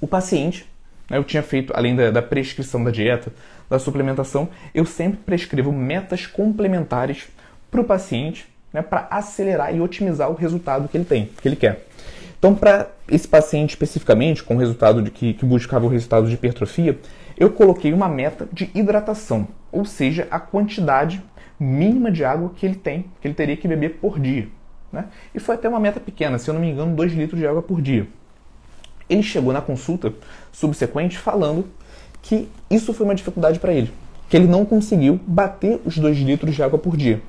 O 0.00 0.08
paciente, 0.08 0.68
eu 1.10 1.24
tinha 1.24 1.42
feito, 1.42 1.72
além 1.74 1.94
da, 1.94 2.10
da 2.10 2.22
prescrição 2.22 2.82
da 2.82 2.90
dieta, 2.90 3.32
da 3.68 3.78
suplementação, 3.78 4.48
eu 4.74 4.84
sempre 4.84 5.18
prescrevo 5.18 5.72
metas 5.72 6.26
complementares 6.26 7.28
para 7.70 7.80
o 7.80 7.84
paciente 7.84 8.46
né, 8.72 8.82
para 8.82 9.06
acelerar 9.10 9.74
e 9.74 9.80
otimizar 9.80 10.30
o 10.30 10.34
resultado 10.34 10.88
que 10.88 10.96
ele 10.96 11.04
tem, 11.04 11.30
que 11.40 11.48
ele 11.48 11.56
quer. 11.56 11.86
Então, 12.38 12.54
para 12.54 12.88
esse 13.08 13.26
paciente 13.26 13.70
especificamente, 13.70 14.42
com 14.42 14.54
o 14.54 14.58
resultado 14.58 15.00
de 15.00 15.10
que, 15.10 15.32
que 15.32 15.46
buscava 15.46 15.86
o 15.86 15.88
resultado 15.88 16.28
de 16.28 16.34
hipertrofia, 16.34 16.98
eu 17.38 17.50
coloquei 17.50 17.92
uma 17.92 18.08
meta 18.08 18.46
de 18.52 18.70
hidratação, 18.74 19.48
ou 19.72 19.84
seja, 19.84 20.28
a 20.30 20.38
quantidade 20.38 21.22
mínima 21.58 22.10
de 22.10 22.24
água 22.24 22.52
que 22.54 22.66
ele 22.66 22.74
tem, 22.74 23.06
que 23.20 23.28
ele 23.28 23.34
teria 23.34 23.56
que 23.56 23.66
beber 23.66 23.94
por 23.94 24.20
dia. 24.20 24.48
Né? 24.92 25.06
E 25.34 25.40
foi 25.40 25.54
até 25.54 25.68
uma 25.68 25.80
meta 25.80 25.98
pequena, 25.98 26.38
se 26.38 26.48
eu 26.48 26.54
não 26.54 26.60
me 26.60 26.70
engano, 26.70 26.94
2 26.94 27.14
litros 27.14 27.40
de 27.40 27.46
água 27.46 27.62
por 27.62 27.80
dia. 27.80 28.06
Ele 29.08 29.22
chegou 29.22 29.52
na 29.52 29.60
consulta 29.60 30.12
subsequente 30.52 31.18
falando 31.18 31.66
que 32.22 32.48
isso 32.70 32.92
foi 32.92 33.04
uma 33.04 33.14
dificuldade 33.14 33.58
para 33.58 33.72
ele, 33.72 33.92
que 34.28 34.36
ele 34.36 34.48
não 34.48 34.64
conseguiu 34.64 35.20
bater 35.26 35.80
os 35.84 35.96
2 35.96 36.18
litros 36.18 36.54
de 36.54 36.62
água 36.62 36.78
por 36.78 36.96
dia. 36.96 37.22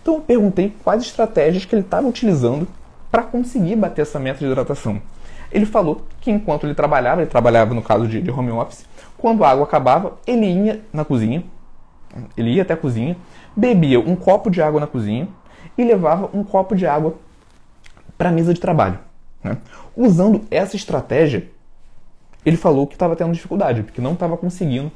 Então 0.00 0.14
eu 0.14 0.20
perguntei 0.20 0.72
quais 0.84 1.02
estratégias 1.02 1.64
que 1.64 1.74
ele 1.74 1.82
estava 1.82 2.06
utilizando 2.06 2.68
para 3.10 3.24
conseguir 3.24 3.74
bater 3.74 4.02
essa 4.02 4.20
meta 4.20 4.38
de 4.38 4.46
hidratação. 4.46 5.02
Ele 5.50 5.66
falou 5.66 6.02
que 6.20 6.30
enquanto 6.30 6.64
ele 6.64 6.74
trabalhava, 6.74 7.22
ele 7.22 7.30
trabalhava 7.30 7.74
no 7.74 7.82
caso 7.82 8.06
de, 8.06 8.30
home 8.30 8.50
office, 8.50 8.84
quando 9.16 9.44
a 9.44 9.50
água 9.50 9.64
acabava, 9.64 10.16
ele 10.26 10.46
ia 10.46 10.84
na 10.92 11.04
cozinha, 11.04 11.42
ele 12.36 12.50
ia 12.50 12.62
até 12.62 12.74
a 12.74 12.76
cozinha, 12.76 13.16
bebia 13.56 13.98
um 13.98 14.14
copo 14.14 14.50
de 14.50 14.62
água 14.62 14.80
na 14.80 14.86
cozinha 14.86 15.28
e 15.76 15.84
levava 15.84 16.30
um 16.32 16.44
copo 16.44 16.76
de 16.76 16.86
água 16.86 17.14
para 18.16 18.28
a 18.28 18.32
mesa 18.32 18.54
de 18.54 18.60
trabalho. 18.60 18.98
Né? 19.42 19.56
Usando 19.96 20.44
essa 20.50 20.76
estratégia, 20.76 21.48
ele 22.44 22.56
falou 22.56 22.86
que 22.86 22.94
estava 22.94 23.16
tendo 23.16 23.32
dificuldade, 23.32 23.82
porque 23.82 24.00
não 24.00 24.12
estava 24.12 24.36
conseguindo 24.36 24.90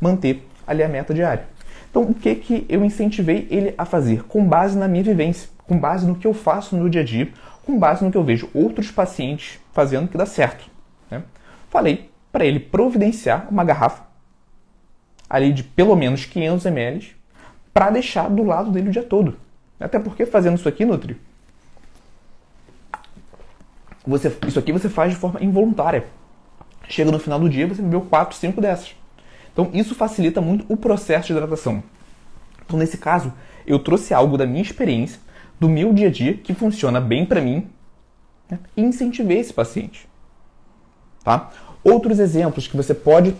manter 0.00 0.46
ali 0.66 0.82
a 0.82 0.88
meta 0.88 1.12
diária. 1.12 1.46
Então, 1.90 2.02
o 2.02 2.14
que, 2.14 2.34
que 2.34 2.66
eu 2.68 2.84
incentivei 2.84 3.46
ele 3.50 3.74
a 3.76 3.84
fazer? 3.84 4.24
Com 4.24 4.46
base 4.46 4.78
na 4.78 4.88
minha 4.88 5.04
vivência, 5.04 5.48
com 5.66 5.78
base 5.78 6.06
no 6.06 6.14
que 6.14 6.26
eu 6.26 6.32
faço 6.32 6.76
no 6.76 6.88
dia 6.88 7.02
a 7.02 7.04
dia, 7.04 7.30
com 7.66 7.78
base 7.78 8.04
no 8.04 8.10
que 8.10 8.16
eu 8.16 8.24
vejo 8.24 8.48
outros 8.54 8.90
pacientes 8.90 9.60
fazendo 9.72 10.08
que 10.08 10.16
dá 10.16 10.26
certo. 10.26 10.64
Né? 11.10 11.22
Falei 11.68 12.10
para 12.30 12.44
ele 12.46 12.58
providenciar 12.58 13.46
uma 13.50 13.62
garrafa 13.62 14.04
ali 15.28 15.52
de 15.52 15.62
pelo 15.62 15.96
menos 15.96 16.24
500 16.24 16.66
ml 16.66 17.16
para 17.72 17.90
deixar 17.90 18.28
do 18.28 18.42
lado 18.42 18.70
dele 18.70 18.88
o 18.88 18.92
dia 18.92 19.02
todo. 19.02 19.36
Até 19.80 19.98
porque 19.98 20.26
fazendo 20.26 20.56
isso 20.56 20.68
aqui, 20.68 20.84
Nutri, 20.84 21.18
você, 24.06 24.36
isso 24.46 24.58
aqui 24.58 24.72
você 24.72 24.88
faz 24.88 25.12
de 25.12 25.18
forma 25.18 25.42
involuntária. 25.42 26.06
Chega 26.88 27.10
no 27.10 27.18
final 27.18 27.38
do 27.38 27.48
dia, 27.48 27.66
você 27.66 27.80
bebeu 27.80 28.02
4, 28.02 28.36
5 28.36 28.60
dessas. 28.60 28.94
Então 29.52 29.70
isso 29.72 29.94
facilita 29.94 30.40
muito 30.40 30.64
o 30.68 30.76
processo 30.76 31.28
de 31.28 31.32
hidratação. 31.32 31.82
Então 32.64 32.78
nesse 32.78 32.98
caso, 32.98 33.32
eu 33.66 33.78
trouxe 33.78 34.12
algo 34.12 34.36
da 34.36 34.46
minha 34.46 34.62
experiência, 34.62 35.20
do 35.60 35.68
meu 35.68 35.92
dia 35.92 36.08
a 36.08 36.10
dia, 36.10 36.34
que 36.34 36.54
funciona 36.54 37.00
bem 37.00 37.24
para 37.24 37.40
mim, 37.40 37.68
né? 38.50 38.58
e 38.76 38.82
incentivei 38.82 39.38
esse 39.38 39.52
paciente. 39.52 40.08
Tá? 41.22 41.50
Outros 41.84 42.18
exemplos 42.18 42.66
que 42.66 42.76
você 42.76 42.94
pode 42.94 43.34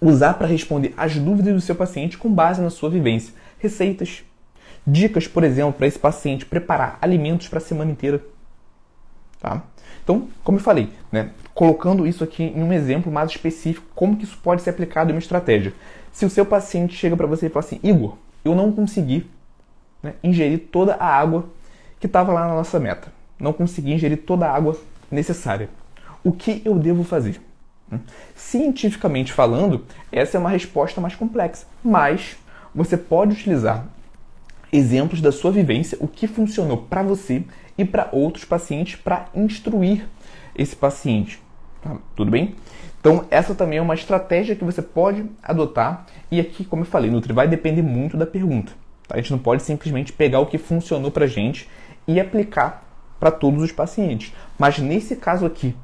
usar 0.00 0.34
para 0.34 0.46
responder 0.46 0.94
as 0.96 1.16
dúvidas 1.16 1.54
do 1.54 1.60
seu 1.60 1.74
paciente 1.74 2.18
com 2.18 2.32
base 2.32 2.60
na 2.60 2.70
sua 2.70 2.90
vivência. 2.90 3.34
Receitas, 3.58 4.24
dicas, 4.86 5.26
por 5.26 5.44
exemplo, 5.44 5.72
para 5.72 5.86
esse 5.86 5.98
paciente 5.98 6.46
preparar 6.46 6.98
alimentos 7.00 7.48
para 7.48 7.58
a 7.58 7.62
semana 7.62 7.90
inteira. 7.90 8.22
Tá? 9.40 9.62
Então, 10.02 10.28
como 10.42 10.58
eu 10.58 10.62
falei, 10.62 10.90
né, 11.12 11.30
colocando 11.54 12.06
isso 12.06 12.24
aqui 12.24 12.42
em 12.42 12.62
um 12.62 12.72
exemplo 12.72 13.12
mais 13.12 13.30
específico, 13.30 13.86
como 13.94 14.16
que 14.16 14.24
isso 14.24 14.38
pode 14.42 14.62
ser 14.62 14.70
aplicado 14.70 15.10
em 15.10 15.14
uma 15.14 15.18
estratégia. 15.18 15.72
Se 16.12 16.24
o 16.24 16.30
seu 16.30 16.46
paciente 16.46 16.94
chega 16.94 17.16
para 17.16 17.26
você 17.26 17.46
e 17.46 17.50
fala 17.50 17.64
assim, 17.64 17.80
Igor, 17.82 18.16
eu 18.44 18.54
não 18.54 18.72
consegui 18.72 19.28
né, 20.02 20.14
ingerir 20.22 20.68
toda 20.72 20.94
a 20.94 21.06
água 21.06 21.48
que 22.00 22.06
estava 22.06 22.32
lá 22.32 22.46
na 22.46 22.54
nossa 22.54 22.78
meta. 22.80 23.12
Não 23.38 23.52
consegui 23.52 23.92
ingerir 23.92 24.22
toda 24.22 24.46
a 24.46 24.54
água 24.54 24.76
necessária. 25.10 25.68
O 26.24 26.32
que 26.32 26.62
eu 26.64 26.74
devo 26.78 27.04
fazer? 27.04 27.40
Cientificamente 28.34 29.32
falando, 29.32 29.84
essa 30.12 30.36
é 30.36 30.40
uma 30.40 30.50
resposta 30.50 31.00
mais 31.00 31.14
complexa, 31.14 31.66
mas 31.82 32.36
você 32.74 32.96
pode 32.96 33.32
utilizar 33.32 33.86
exemplos 34.72 35.20
da 35.20 35.32
sua 35.32 35.50
vivência, 35.50 35.96
o 36.00 36.06
que 36.06 36.26
funcionou 36.26 36.76
para 36.76 37.02
você 37.02 37.42
e 37.78 37.84
para 37.84 38.08
outros 38.12 38.44
pacientes 38.44 38.96
para 38.96 39.26
instruir 39.34 40.06
esse 40.54 40.74
paciente. 40.74 41.40
Tá? 41.80 41.96
Tudo 42.16 42.30
bem? 42.30 42.56
Então, 43.00 43.24
essa 43.30 43.54
também 43.54 43.78
é 43.78 43.82
uma 43.82 43.94
estratégia 43.94 44.56
que 44.56 44.64
você 44.64 44.82
pode 44.82 45.24
adotar. 45.40 46.04
E 46.30 46.40
aqui, 46.40 46.64
como 46.64 46.82
eu 46.82 46.86
falei, 46.86 47.10
Nutri, 47.10 47.32
vai 47.32 47.46
depender 47.46 47.82
muito 47.82 48.16
da 48.16 48.26
pergunta. 48.26 48.72
Tá? 49.06 49.14
A 49.14 49.18
gente 49.18 49.30
não 49.30 49.38
pode 49.38 49.62
simplesmente 49.62 50.12
pegar 50.12 50.40
o 50.40 50.46
que 50.46 50.58
funcionou 50.58 51.10
para 51.10 51.26
gente 51.26 51.68
e 52.06 52.18
aplicar 52.18 52.84
para 53.20 53.30
todos 53.30 53.62
os 53.62 53.70
pacientes. 53.70 54.34
Mas 54.58 54.78
nesse 54.78 55.14
caso 55.14 55.46
aqui, 55.46 55.76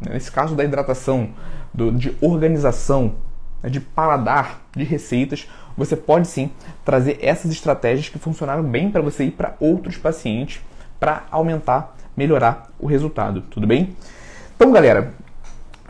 né, 0.00 0.14
nesse 0.14 0.32
caso 0.32 0.54
da 0.54 0.64
hidratação, 0.64 1.30
do, 1.72 1.92
de 1.92 2.16
organização, 2.20 3.16
né, 3.62 3.68
de 3.68 3.80
paladar, 3.80 4.62
de 4.74 4.84
receitas, 4.84 5.46
você 5.76 5.94
pode 5.94 6.26
sim 6.26 6.50
trazer 6.84 7.18
essas 7.20 7.50
estratégias 7.50 8.08
que 8.08 8.18
funcionaram 8.18 8.62
bem 8.62 8.90
para 8.90 9.02
você 9.02 9.24
e 9.24 9.30
para 9.30 9.56
outros 9.60 9.98
pacientes 9.98 10.60
para 10.98 11.24
aumentar, 11.30 11.96
melhorar 12.16 12.70
o 12.78 12.86
resultado, 12.86 13.42
tudo 13.42 13.66
bem? 13.66 13.94
Então, 14.54 14.72
galera, 14.72 15.12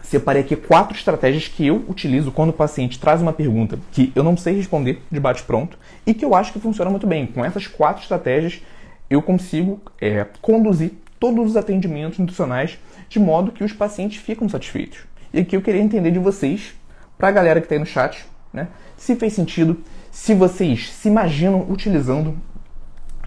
separei 0.02 0.42
aqui 0.42 0.56
quatro 0.56 0.96
estratégias 0.96 1.48
que 1.48 1.66
eu 1.66 1.84
utilizo 1.88 2.30
quando 2.32 2.50
o 2.50 2.52
paciente 2.52 2.98
traz 2.98 3.20
uma 3.20 3.32
pergunta 3.32 3.78
que 3.92 4.12
eu 4.14 4.22
não 4.22 4.36
sei 4.36 4.56
responder 4.56 5.02
de 5.10 5.20
bate-pronto 5.20 5.78
e 6.06 6.14
que 6.14 6.24
eu 6.24 6.34
acho 6.34 6.52
que 6.52 6.60
funciona 6.60 6.90
muito 6.90 7.06
bem. 7.06 7.26
Com 7.26 7.44
essas 7.44 7.66
quatro 7.66 8.02
estratégias, 8.02 8.60
eu 9.08 9.22
consigo 9.22 9.80
é, 10.00 10.26
conduzir 10.40 10.92
todos 11.18 11.50
os 11.50 11.56
atendimentos 11.56 12.18
nutricionais 12.18 12.78
de 13.08 13.18
modo 13.18 13.52
que 13.52 13.64
os 13.64 13.72
pacientes 13.72 14.18
ficam 14.18 14.48
satisfeitos. 14.48 15.00
E 15.32 15.40
aqui 15.40 15.56
eu 15.56 15.62
queria 15.62 15.80
entender 15.80 16.10
de 16.10 16.18
vocês, 16.18 16.74
para 17.16 17.28
a 17.28 17.32
galera 17.32 17.60
que 17.60 17.66
está 17.66 17.74
aí 17.74 17.78
no 17.78 17.86
chat, 17.86 18.24
né, 18.52 18.68
se 18.96 19.14
fez 19.16 19.32
sentido, 19.32 19.80
se 20.10 20.34
vocês 20.34 20.90
se 20.90 21.08
imaginam 21.08 21.66
utilizando 21.68 22.36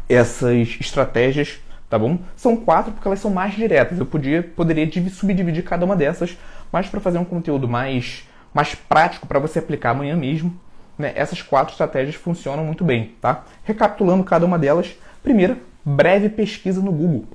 essas 0.07 0.77
estratégias, 0.79 1.59
tá 1.89 1.97
bom? 1.97 2.19
São 2.35 2.55
quatro 2.55 2.91
porque 2.91 3.07
elas 3.07 3.19
são 3.19 3.31
mais 3.31 3.55
diretas. 3.55 3.97
Eu 3.97 4.05
podia, 4.05 4.43
poderia 4.43 4.89
subdividir 5.09 5.63
cada 5.63 5.85
uma 5.85 5.95
dessas, 5.95 6.37
mas 6.71 6.87
para 6.87 6.99
fazer 6.99 7.17
um 7.17 7.25
conteúdo 7.25 7.67
mais, 7.67 8.27
mais 8.53 8.75
prático 8.75 9.27
para 9.27 9.39
você 9.39 9.59
aplicar 9.59 9.91
amanhã 9.91 10.15
mesmo, 10.15 10.55
né, 10.97 11.13
essas 11.15 11.41
quatro 11.41 11.71
estratégias 11.71 12.15
funcionam 12.15 12.63
muito 12.63 12.83
bem, 12.83 13.15
tá? 13.21 13.43
Recapitulando 13.63 14.23
cada 14.23 14.45
uma 14.45 14.59
delas, 14.59 14.95
primeira, 15.23 15.57
breve 15.83 16.29
pesquisa 16.29 16.81
no 16.81 16.91
Google 16.91 17.25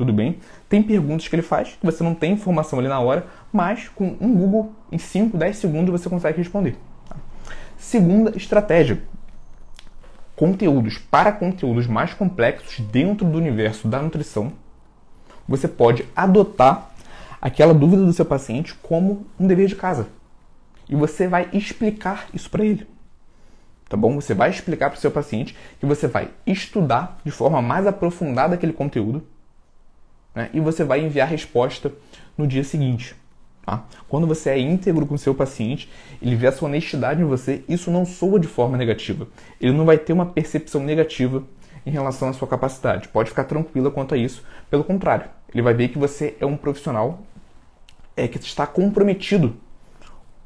tudo 0.00 0.14
bem. 0.14 0.38
Tem 0.66 0.82
perguntas 0.82 1.28
que 1.28 1.34
ele 1.34 1.42
faz 1.42 1.76
que 1.78 1.84
você 1.84 2.02
não 2.02 2.14
tem 2.14 2.32
informação 2.32 2.78
ali 2.78 2.88
na 2.88 2.98
hora, 2.98 3.26
mas 3.52 3.88
com 3.88 4.16
um 4.18 4.34
Google 4.34 4.72
em 4.90 4.96
5, 4.96 5.36
10 5.36 5.56
segundos 5.56 5.90
você 5.90 6.08
consegue 6.08 6.38
responder. 6.38 6.74
Tá? 7.06 7.16
Segunda 7.76 8.34
estratégia: 8.34 9.02
conteúdos 10.40 10.96
para 10.96 11.32
conteúdos 11.32 11.86
mais 11.86 12.14
complexos 12.14 12.80
dentro 12.80 13.26
do 13.26 13.36
universo 13.36 13.86
da 13.86 14.00
nutrição. 14.00 14.54
Você 15.46 15.68
pode 15.68 16.06
adotar 16.16 16.92
aquela 17.42 17.74
dúvida 17.74 18.06
do 18.06 18.12
seu 18.14 18.24
paciente 18.24 18.74
como 18.76 19.26
um 19.38 19.46
dever 19.46 19.66
de 19.66 19.76
casa. 19.76 20.08
E 20.88 20.96
você 20.96 21.28
vai 21.28 21.50
explicar 21.52 22.26
isso 22.32 22.48
para 22.48 22.64
ele. 22.64 22.86
Tá 23.86 23.98
bom? 23.98 24.14
Você 24.14 24.32
vai 24.32 24.48
explicar 24.48 24.88
para 24.88 24.96
o 24.96 25.00
seu 25.00 25.10
paciente 25.10 25.54
que 25.78 25.84
você 25.84 26.06
vai 26.06 26.30
estudar 26.46 27.20
de 27.22 27.30
forma 27.30 27.60
mais 27.60 27.86
aprofundada 27.86 28.54
aquele 28.54 28.72
conteúdo 28.72 29.22
né? 30.34 30.48
e 30.54 30.60
você 30.60 30.84
vai 30.84 31.04
enviar 31.04 31.28
a 31.28 31.30
resposta 31.30 31.92
no 32.38 32.46
dia 32.46 32.64
seguinte. 32.64 33.14
Tá? 33.70 33.84
Quando 34.08 34.26
você 34.26 34.50
é 34.50 34.58
íntegro 34.58 35.06
com 35.06 35.14
o 35.14 35.18
seu 35.18 35.32
paciente, 35.32 35.88
ele 36.20 36.34
vê 36.34 36.48
a 36.48 36.52
sua 36.52 36.68
honestidade 36.68 37.22
em 37.22 37.24
você, 37.24 37.62
isso 37.68 37.88
não 37.88 38.04
soa 38.04 38.40
de 38.40 38.48
forma 38.48 38.76
negativa. 38.76 39.28
Ele 39.60 39.72
não 39.72 39.84
vai 39.84 39.96
ter 39.96 40.12
uma 40.12 40.26
percepção 40.26 40.82
negativa 40.82 41.44
em 41.86 41.90
relação 41.92 42.28
à 42.28 42.32
sua 42.32 42.48
capacidade. 42.48 43.06
Pode 43.06 43.30
ficar 43.30 43.44
tranquila 43.44 43.88
quanto 43.88 44.12
a 44.12 44.18
isso. 44.18 44.42
Pelo 44.68 44.82
contrário, 44.82 45.26
ele 45.54 45.62
vai 45.62 45.72
ver 45.72 45.86
que 45.86 45.98
você 45.98 46.36
é 46.40 46.46
um 46.46 46.56
profissional 46.56 47.20
é, 48.16 48.26
que 48.26 48.38
está 48.38 48.66
comprometido 48.66 49.54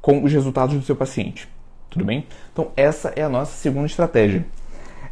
com 0.03 0.23
os 0.23 0.31
resultados 0.31 0.77
do 0.77 0.83
seu 0.83 0.95
paciente. 0.95 1.49
Tudo 1.89 2.05
bem? 2.05 2.27
Então, 2.53 2.73
essa 2.77 3.11
é 3.17 3.23
a 3.23 3.29
nossa 3.31 3.53
segunda 3.53 3.87
estratégia. 3.87 4.45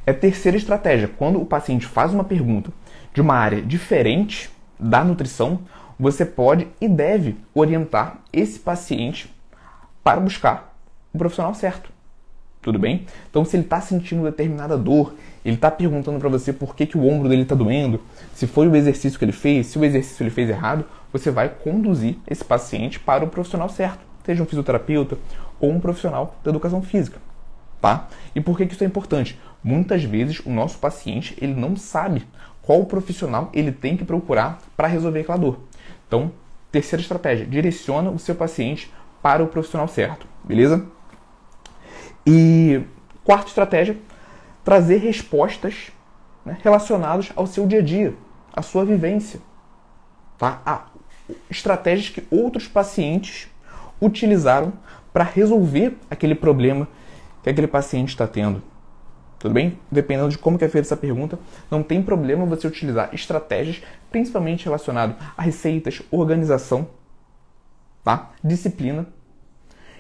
É 0.04 0.12
terceira 0.12 0.58
estratégia, 0.58 1.08
quando 1.08 1.40
o 1.40 1.46
paciente 1.46 1.86
faz 1.86 2.12
uma 2.12 2.24
pergunta 2.24 2.70
de 3.14 3.22
uma 3.22 3.36
área 3.36 3.62
diferente 3.62 4.50
da 4.78 5.02
nutrição, 5.02 5.60
você 6.02 6.26
pode 6.26 6.66
e 6.80 6.88
deve 6.88 7.36
orientar 7.54 8.18
esse 8.32 8.58
paciente 8.58 9.32
para 10.02 10.18
buscar 10.18 10.76
o 11.14 11.18
profissional 11.18 11.54
certo. 11.54 11.92
Tudo 12.60 12.76
bem? 12.76 13.06
Então, 13.30 13.44
se 13.44 13.56
ele 13.56 13.62
está 13.62 13.80
sentindo 13.80 14.24
determinada 14.24 14.76
dor, 14.76 15.14
ele 15.44 15.54
está 15.54 15.70
perguntando 15.70 16.18
para 16.18 16.28
você 16.28 16.52
por 16.52 16.74
que, 16.74 16.86
que 16.86 16.98
o 16.98 17.06
ombro 17.06 17.28
dele 17.28 17.42
está 17.42 17.54
doendo, 17.54 18.00
se 18.34 18.48
foi 18.48 18.66
o 18.66 18.74
exercício 18.74 19.16
que 19.16 19.24
ele 19.24 19.30
fez, 19.30 19.68
se 19.68 19.78
o 19.78 19.84
exercício 19.84 20.24
ele 20.24 20.30
fez 20.30 20.50
errado, 20.50 20.84
você 21.12 21.30
vai 21.30 21.48
conduzir 21.48 22.18
esse 22.26 22.44
paciente 22.44 22.98
para 22.98 23.24
o 23.24 23.28
profissional 23.28 23.68
certo, 23.68 24.00
seja 24.24 24.42
um 24.42 24.46
fisioterapeuta 24.46 25.16
ou 25.60 25.70
um 25.70 25.78
profissional 25.78 26.36
da 26.42 26.50
educação 26.50 26.82
física. 26.82 27.20
tá? 27.80 28.08
E 28.34 28.40
por 28.40 28.56
que, 28.56 28.66
que 28.66 28.74
isso 28.74 28.82
é 28.82 28.86
importante? 28.88 29.38
Muitas 29.62 30.02
vezes 30.02 30.40
o 30.44 30.50
nosso 30.50 30.78
paciente 30.78 31.36
ele 31.40 31.54
não 31.54 31.76
sabe 31.76 32.26
qual 32.62 32.84
profissional 32.86 33.50
ele 33.52 33.70
tem 33.70 33.96
que 33.96 34.04
procurar 34.04 34.60
para 34.76 34.88
resolver 34.88 35.20
aquela 35.20 35.38
dor. 35.38 35.60
Então, 36.12 36.30
terceira 36.70 37.00
estratégia, 37.00 37.46
direciona 37.46 38.10
o 38.10 38.18
seu 38.18 38.34
paciente 38.34 38.92
para 39.22 39.42
o 39.42 39.46
profissional 39.46 39.88
certo, 39.88 40.26
beleza? 40.44 40.84
E 42.26 42.82
quarta 43.24 43.48
estratégia, 43.48 43.96
trazer 44.62 44.98
respostas 44.98 45.90
né, 46.44 46.58
relacionadas 46.62 47.32
ao 47.34 47.46
seu 47.46 47.66
dia 47.66 47.78
a 47.78 47.82
dia, 47.82 48.14
à 48.52 48.60
sua 48.60 48.84
vivência, 48.84 49.40
tá? 50.36 50.60
A 50.66 50.84
estratégias 51.48 52.10
que 52.10 52.26
outros 52.30 52.68
pacientes 52.68 53.48
utilizaram 53.98 54.74
para 55.14 55.24
resolver 55.24 55.96
aquele 56.10 56.34
problema 56.34 56.86
que 57.42 57.48
aquele 57.48 57.66
paciente 57.68 58.10
está 58.10 58.26
tendo. 58.26 58.62
Tudo 59.42 59.54
bem? 59.54 59.76
Dependendo 59.90 60.28
de 60.28 60.38
como 60.38 60.56
que 60.56 60.64
é 60.64 60.68
feita 60.68 60.86
essa 60.86 60.96
pergunta, 60.96 61.36
não 61.68 61.82
tem 61.82 62.00
problema 62.00 62.46
você 62.46 62.64
utilizar 62.64 63.12
estratégias, 63.12 63.82
principalmente 64.08 64.66
relacionado 64.66 65.16
a 65.36 65.42
receitas, 65.42 66.00
organização, 66.12 66.86
tá? 68.04 68.30
disciplina, 68.44 69.04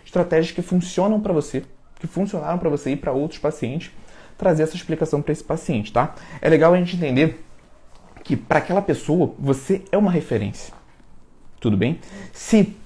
estratégias 0.04 0.54
que 0.54 0.62
funcionam 0.62 1.20
para 1.20 1.32
você, 1.32 1.64
que 1.98 2.06
funcionaram 2.06 2.56
para 2.56 2.70
você 2.70 2.92
e 2.92 2.96
para 2.96 3.10
outros 3.10 3.40
pacientes, 3.40 3.90
trazer 4.38 4.62
essa 4.62 4.76
explicação 4.76 5.20
para 5.20 5.32
esse 5.32 5.42
paciente, 5.42 5.92
tá? 5.92 6.14
É 6.40 6.48
legal 6.48 6.72
a 6.72 6.76
gente 6.76 6.94
entender 6.94 7.44
que 8.22 8.36
para 8.36 8.60
aquela 8.60 8.80
pessoa 8.80 9.34
você 9.36 9.82
é 9.90 9.98
uma 9.98 10.12
referência. 10.12 10.72
Tudo 11.58 11.76
bem? 11.76 11.98
Se 12.32 12.76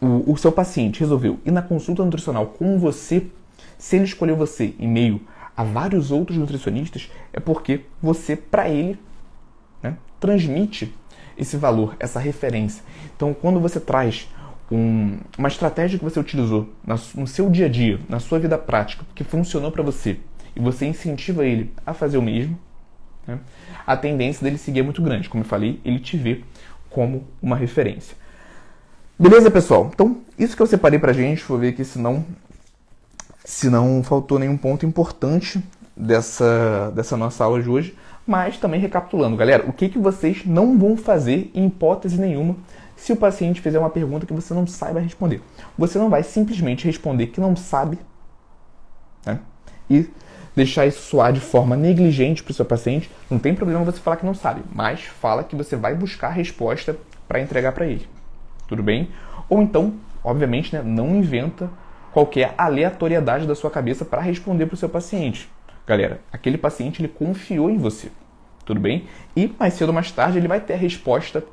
o, 0.00 0.32
o 0.32 0.36
seu 0.38 0.50
paciente 0.50 1.00
resolveu 1.00 1.38
ir 1.44 1.50
na 1.50 1.60
consulta 1.60 2.02
nutricional 2.02 2.46
com 2.46 2.78
você, 2.78 3.26
se 3.76 3.96
ele 3.96 4.06
escolheu 4.06 4.34
você 4.34 4.74
em 4.78 4.88
meio 4.88 5.20
a 5.60 5.62
vários 5.62 6.10
outros 6.10 6.38
nutricionistas, 6.38 7.10
é 7.34 7.38
porque 7.38 7.82
você, 8.00 8.34
para 8.34 8.70
ele, 8.70 8.98
né, 9.82 9.94
transmite 10.18 10.94
esse 11.36 11.58
valor, 11.58 11.94
essa 12.00 12.18
referência. 12.18 12.82
Então, 13.14 13.34
quando 13.34 13.60
você 13.60 13.78
traz 13.78 14.26
um, 14.72 15.18
uma 15.36 15.48
estratégia 15.48 15.98
que 15.98 16.04
você 16.04 16.18
utilizou 16.18 16.72
no 17.14 17.26
seu 17.26 17.50
dia 17.50 17.66
a 17.66 17.68
dia, 17.68 18.00
na 18.08 18.18
sua 18.18 18.38
vida 18.38 18.56
prática, 18.56 19.04
que 19.14 19.22
funcionou 19.22 19.70
para 19.70 19.82
você, 19.82 20.18
e 20.56 20.60
você 20.60 20.86
incentiva 20.86 21.44
ele 21.44 21.70
a 21.84 21.92
fazer 21.92 22.16
o 22.16 22.22
mesmo, 22.22 22.58
né, 23.26 23.38
a 23.86 23.94
tendência 23.98 24.42
dele 24.42 24.56
seguir 24.56 24.80
é 24.80 24.82
muito 24.82 25.02
grande. 25.02 25.28
Como 25.28 25.44
eu 25.44 25.48
falei, 25.48 25.78
ele 25.84 25.98
te 25.98 26.16
vê 26.16 26.42
como 26.88 27.28
uma 27.42 27.54
referência. 27.54 28.16
Beleza, 29.18 29.50
pessoal? 29.50 29.90
Então, 29.92 30.22
isso 30.38 30.56
que 30.56 30.62
eu 30.62 30.66
separei 30.66 30.98
pra 30.98 31.12
gente, 31.12 31.44
vou 31.44 31.58
ver 31.58 31.68
aqui 31.68 31.84
se 31.84 31.98
não 31.98 32.24
se 33.44 33.68
não 33.68 34.02
faltou 34.02 34.38
nenhum 34.38 34.56
ponto 34.56 34.84
importante 34.86 35.62
dessa, 35.96 36.92
dessa 36.94 37.16
nossa 37.16 37.44
aula 37.44 37.62
de 37.62 37.68
hoje. 37.68 37.96
Mas 38.26 38.58
também 38.58 38.80
recapitulando, 38.80 39.36
galera, 39.36 39.68
o 39.68 39.72
que, 39.72 39.88
que 39.88 39.98
vocês 39.98 40.44
não 40.44 40.78
vão 40.78 40.96
fazer 40.96 41.50
em 41.54 41.66
hipótese 41.66 42.20
nenhuma 42.20 42.56
se 42.96 43.12
o 43.12 43.16
paciente 43.16 43.62
fizer 43.62 43.78
uma 43.78 43.88
pergunta 43.88 44.26
que 44.26 44.32
você 44.32 44.52
não 44.52 44.66
saiba 44.66 45.00
responder. 45.00 45.42
Você 45.76 45.98
não 45.98 46.10
vai 46.10 46.22
simplesmente 46.22 46.84
responder 46.84 47.28
que 47.28 47.40
não 47.40 47.56
sabe 47.56 47.98
né? 49.24 49.40
e 49.88 50.08
deixar 50.54 50.86
isso 50.86 51.00
soar 51.00 51.32
de 51.32 51.40
forma 51.40 51.76
negligente 51.76 52.42
para 52.42 52.52
o 52.52 52.54
seu 52.54 52.64
paciente. 52.64 53.10
Não 53.30 53.38
tem 53.38 53.54
problema 53.54 53.84
você 53.84 53.98
falar 53.98 54.16
que 54.16 54.26
não 54.26 54.34
sabe, 54.34 54.62
mas 54.72 55.00
fala 55.00 55.42
que 55.42 55.56
você 55.56 55.76
vai 55.76 55.94
buscar 55.94 56.28
a 56.28 56.32
resposta 56.32 56.96
para 57.26 57.40
entregar 57.40 57.72
para 57.72 57.86
ele. 57.86 58.06
Tudo 58.68 58.82
bem? 58.82 59.08
Ou 59.48 59.62
então, 59.62 59.94
obviamente, 60.22 60.74
né, 60.74 60.82
não 60.84 61.16
inventa 61.16 61.70
qualquer 62.12 62.54
aleatoriedade 62.56 63.46
da 63.46 63.54
sua 63.54 63.70
cabeça 63.70 64.04
para 64.04 64.20
responder 64.20 64.66
para 64.66 64.74
o 64.74 64.76
seu 64.76 64.88
paciente. 64.88 65.48
Galera, 65.86 66.20
aquele 66.32 66.58
paciente 66.58 67.00
ele 67.00 67.08
confiou 67.08 67.70
em 67.70 67.78
você, 67.78 68.10
tudo 68.64 68.80
bem? 68.80 69.06
E 69.36 69.52
mais 69.58 69.74
cedo 69.74 69.88
ou 69.88 69.94
mais 69.94 70.10
tarde 70.12 70.38
ele 70.38 70.48
vai 70.48 70.60
ter 70.60 70.74
a 70.74 70.76
resposta 70.76 71.44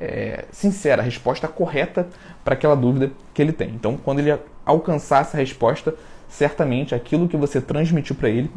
é, 0.00 0.46
sincera, 0.50 1.00
a 1.00 1.04
resposta 1.04 1.46
correta 1.46 2.08
para 2.44 2.54
aquela 2.54 2.74
dúvida 2.74 3.12
que 3.32 3.40
ele 3.40 3.52
tem. 3.52 3.70
Então, 3.70 3.96
quando 3.96 4.18
ele 4.18 4.36
alcançar 4.64 5.22
essa 5.22 5.36
resposta, 5.36 5.94
certamente 6.28 6.94
aquilo 6.94 7.28
que 7.28 7.36
você 7.36 7.60
transmitiu 7.60 8.16
para 8.16 8.28
ele 8.28 8.50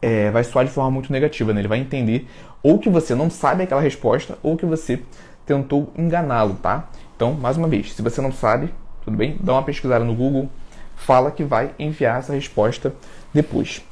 é, 0.00 0.30
vai 0.30 0.44
soar 0.44 0.64
de 0.64 0.70
forma 0.70 0.90
muito 0.90 1.12
negativa. 1.12 1.52
Né? 1.52 1.60
Ele 1.60 1.68
vai 1.68 1.78
entender 1.78 2.26
ou 2.62 2.78
que 2.78 2.88
você 2.88 3.14
não 3.14 3.28
sabe 3.28 3.64
aquela 3.64 3.80
resposta 3.80 4.38
ou 4.42 4.56
que 4.56 4.64
você 4.64 5.02
tentou 5.44 5.92
enganá-lo, 5.96 6.54
tá? 6.54 6.88
Então, 7.16 7.32
mais 7.32 7.56
uma 7.56 7.68
vez, 7.68 7.92
se 7.92 8.02
você 8.02 8.20
não 8.20 8.30
sabe, 8.30 8.72
tudo 9.08 9.16
bem? 9.16 9.36
Dá 9.40 9.54
uma 9.54 9.62
pesquisada 9.62 10.04
no 10.04 10.14
Google, 10.14 10.48
fala 10.94 11.30
que 11.30 11.42
vai 11.42 11.70
enviar 11.78 12.18
essa 12.18 12.34
resposta 12.34 12.94
depois. 13.32 13.82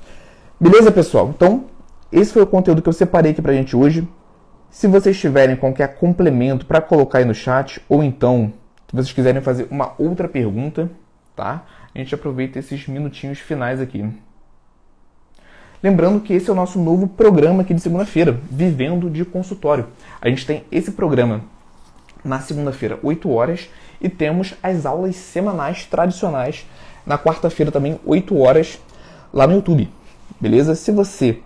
Beleza, 0.61 0.93
pessoal? 0.93 1.33
Então, 1.35 1.65
esse 2.13 2.33
foi 2.33 2.43
o 2.43 2.47
conteúdo 2.47 2.83
que 2.83 2.89
eu 2.89 2.93
separei 2.93 3.33
aqui 3.33 3.41
pra 3.41 3.55
gente 3.55 3.75
hoje. 3.75 4.07
Se 4.71 4.87
vocês 4.87 5.19
tiverem 5.19 5.57
qualquer 5.57 5.97
complemento 5.97 6.67
para 6.67 6.81
colocar 6.81 7.19
aí 7.19 7.25
no 7.25 7.35
chat, 7.35 7.81
ou 7.89 8.05
então, 8.05 8.53
se 8.89 8.95
vocês 8.95 9.13
quiserem 9.13 9.41
fazer 9.41 9.67
uma 9.71 9.95
outra 9.99 10.29
pergunta, 10.29 10.91
tá? 11.35 11.65
A 11.95 11.99
gente 11.99 12.15
aproveita 12.15 12.59
esses 12.59 12.87
minutinhos 12.87 13.39
finais 13.39 13.81
aqui. 13.81 14.07
Lembrando 15.83 16.21
que 16.21 16.35
esse 16.35 16.51
é 16.51 16.53
o 16.53 16.57
nosso 16.57 16.79
novo 16.79 17.07
programa 17.07 17.63
aqui 17.63 17.73
de 17.73 17.81
segunda-feira, 17.81 18.39
Vivendo 18.51 19.09
de 19.09 19.25
Consultório. 19.25 19.87
A 20.21 20.29
gente 20.29 20.47
tem 20.47 20.65
esse 20.71 20.91
programa 20.93 21.43
na 22.25 22.41
segunda-feira, 22.41 22.99
8 23.03 23.31
horas, 23.31 23.71
e 24.01 24.09
temos 24.09 24.55
as 24.63 24.87
aulas 24.87 25.17
semanais 25.17 25.85
tradicionais 25.85 26.67
na 27.07 27.17
quarta-feira 27.17 27.71
também, 27.71 28.01
8 28.05 28.37
horas, 28.39 28.79
lá 29.33 29.47
no 29.47 29.55
YouTube. 29.55 29.89
Beleza? 30.41 30.75
Se 30.75 30.91
você 30.91 31.41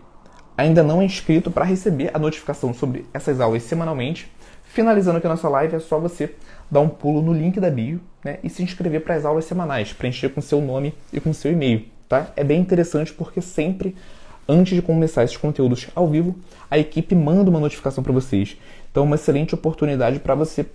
ainda 0.56 0.82
não 0.82 1.00
é 1.00 1.04
inscrito 1.04 1.50
para 1.50 1.64
receber 1.64 2.10
a 2.12 2.18
notificação 2.18 2.72
sobre 2.74 3.06
essas 3.12 3.40
aulas 3.40 3.62
semanalmente, 3.62 4.30
finalizando 4.64 5.18
aqui 5.18 5.26
a 5.26 5.30
nossa 5.30 5.48
live, 5.48 5.76
é 5.76 5.80
só 5.80 5.98
você 5.98 6.34
dar 6.70 6.80
um 6.80 6.88
pulo 6.88 7.20
no 7.20 7.32
link 7.32 7.58
da 7.58 7.70
bio 7.70 8.00
né, 8.24 8.38
e 8.42 8.48
se 8.48 8.62
inscrever 8.62 9.02
para 9.02 9.14
as 9.14 9.24
aulas 9.24 9.44
semanais, 9.44 9.92
preencher 9.92 10.28
com 10.28 10.40
seu 10.40 10.60
nome 10.60 10.94
e 11.12 11.20
com 11.20 11.32
seu 11.32 11.52
e-mail. 11.52 11.86
Tá? 12.08 12.28
É 12.36 12.44
bem 12.44 12.60
interessante 12.60 13.12
porque 13.12 13.40
sempre, 13.40 13.96
antes 14.48 14.74
de 14.74 14.82
começar 14.82 15.24
esses 15.24 15.36
conteúdos 15.36 15.88
ao 15.94 16.08
vivo, 16.08 16.36
a 16.70 16.78
equipe 16.78 17.14
manda 17.14 17.50
uma 17.50 17.60
notificação 17.60 18.02
para 18.02 18.12
vocês. 18.12 18.56
Então, 18.90 19.04
uma 19.04 19.14
excelente 19.14 19.54
oportunidade 19.54 20.18
para 20.18 20.34
você 20.34 20.66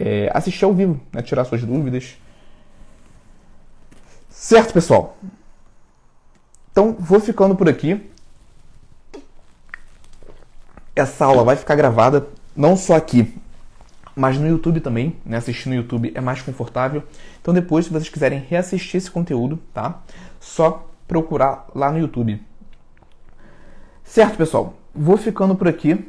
é, 0.00 0.30
assistir 0.32 0.64
ao 0.64 0.72
vivo, 0.72 1.00
né? 1.12 1.22
tirar 1.22 1.44
suas 1.44 1.62
dúvidas. 1.62 2.16
Certo, 4.30 4.72
pessoal? 4.72 5.16
Então, 6.70 6.96
vou 6.98 7.18
ficando 7.18 7.56
por 7.56 7.68
aqui. 7.68 8.08
Essa 10.94 11.24
aula 11.24 11.42
vai 11.42 11.56
ficar 11.56 11.74
gravada 11.74 12.28
não 12.54 12.76
só 12.76 12.96
aqui, 12.96 13.36
mas 14.14 14.38
no 14.38 14.46
YouTube 14.48 14.80
também. 14.80 15.16
Né? 15.24 15.36
Assistir 15.36 15.68
no 15.68 15.74
YouTube 15.74 16.12
é 16.14 16.20
mais 16.20 16.40
confortável. 16.40 17.02
Então, 17.40 17.52
depois, 17.52 17.86
se 17.86 17.92
vocês 17.92 18.08
quiserem 18.08 18.44
reassistir 18.48 18.98
esse 18.98 19.10
conteúdo, 19.10 19.58
tá? 19.74 20.00
Só 20.40 20.88
procurar 21.06 21.66
lá 21.74 21.90
no 21.90 21.98
YouTube. 21.98 22.40
Certo, 24.04 24.36
pessoal? 24.36 24.74
Vou 24.94 25.16
ficando 25.16 25.54
por 25.54 25.66
aqui. 25.66 26.08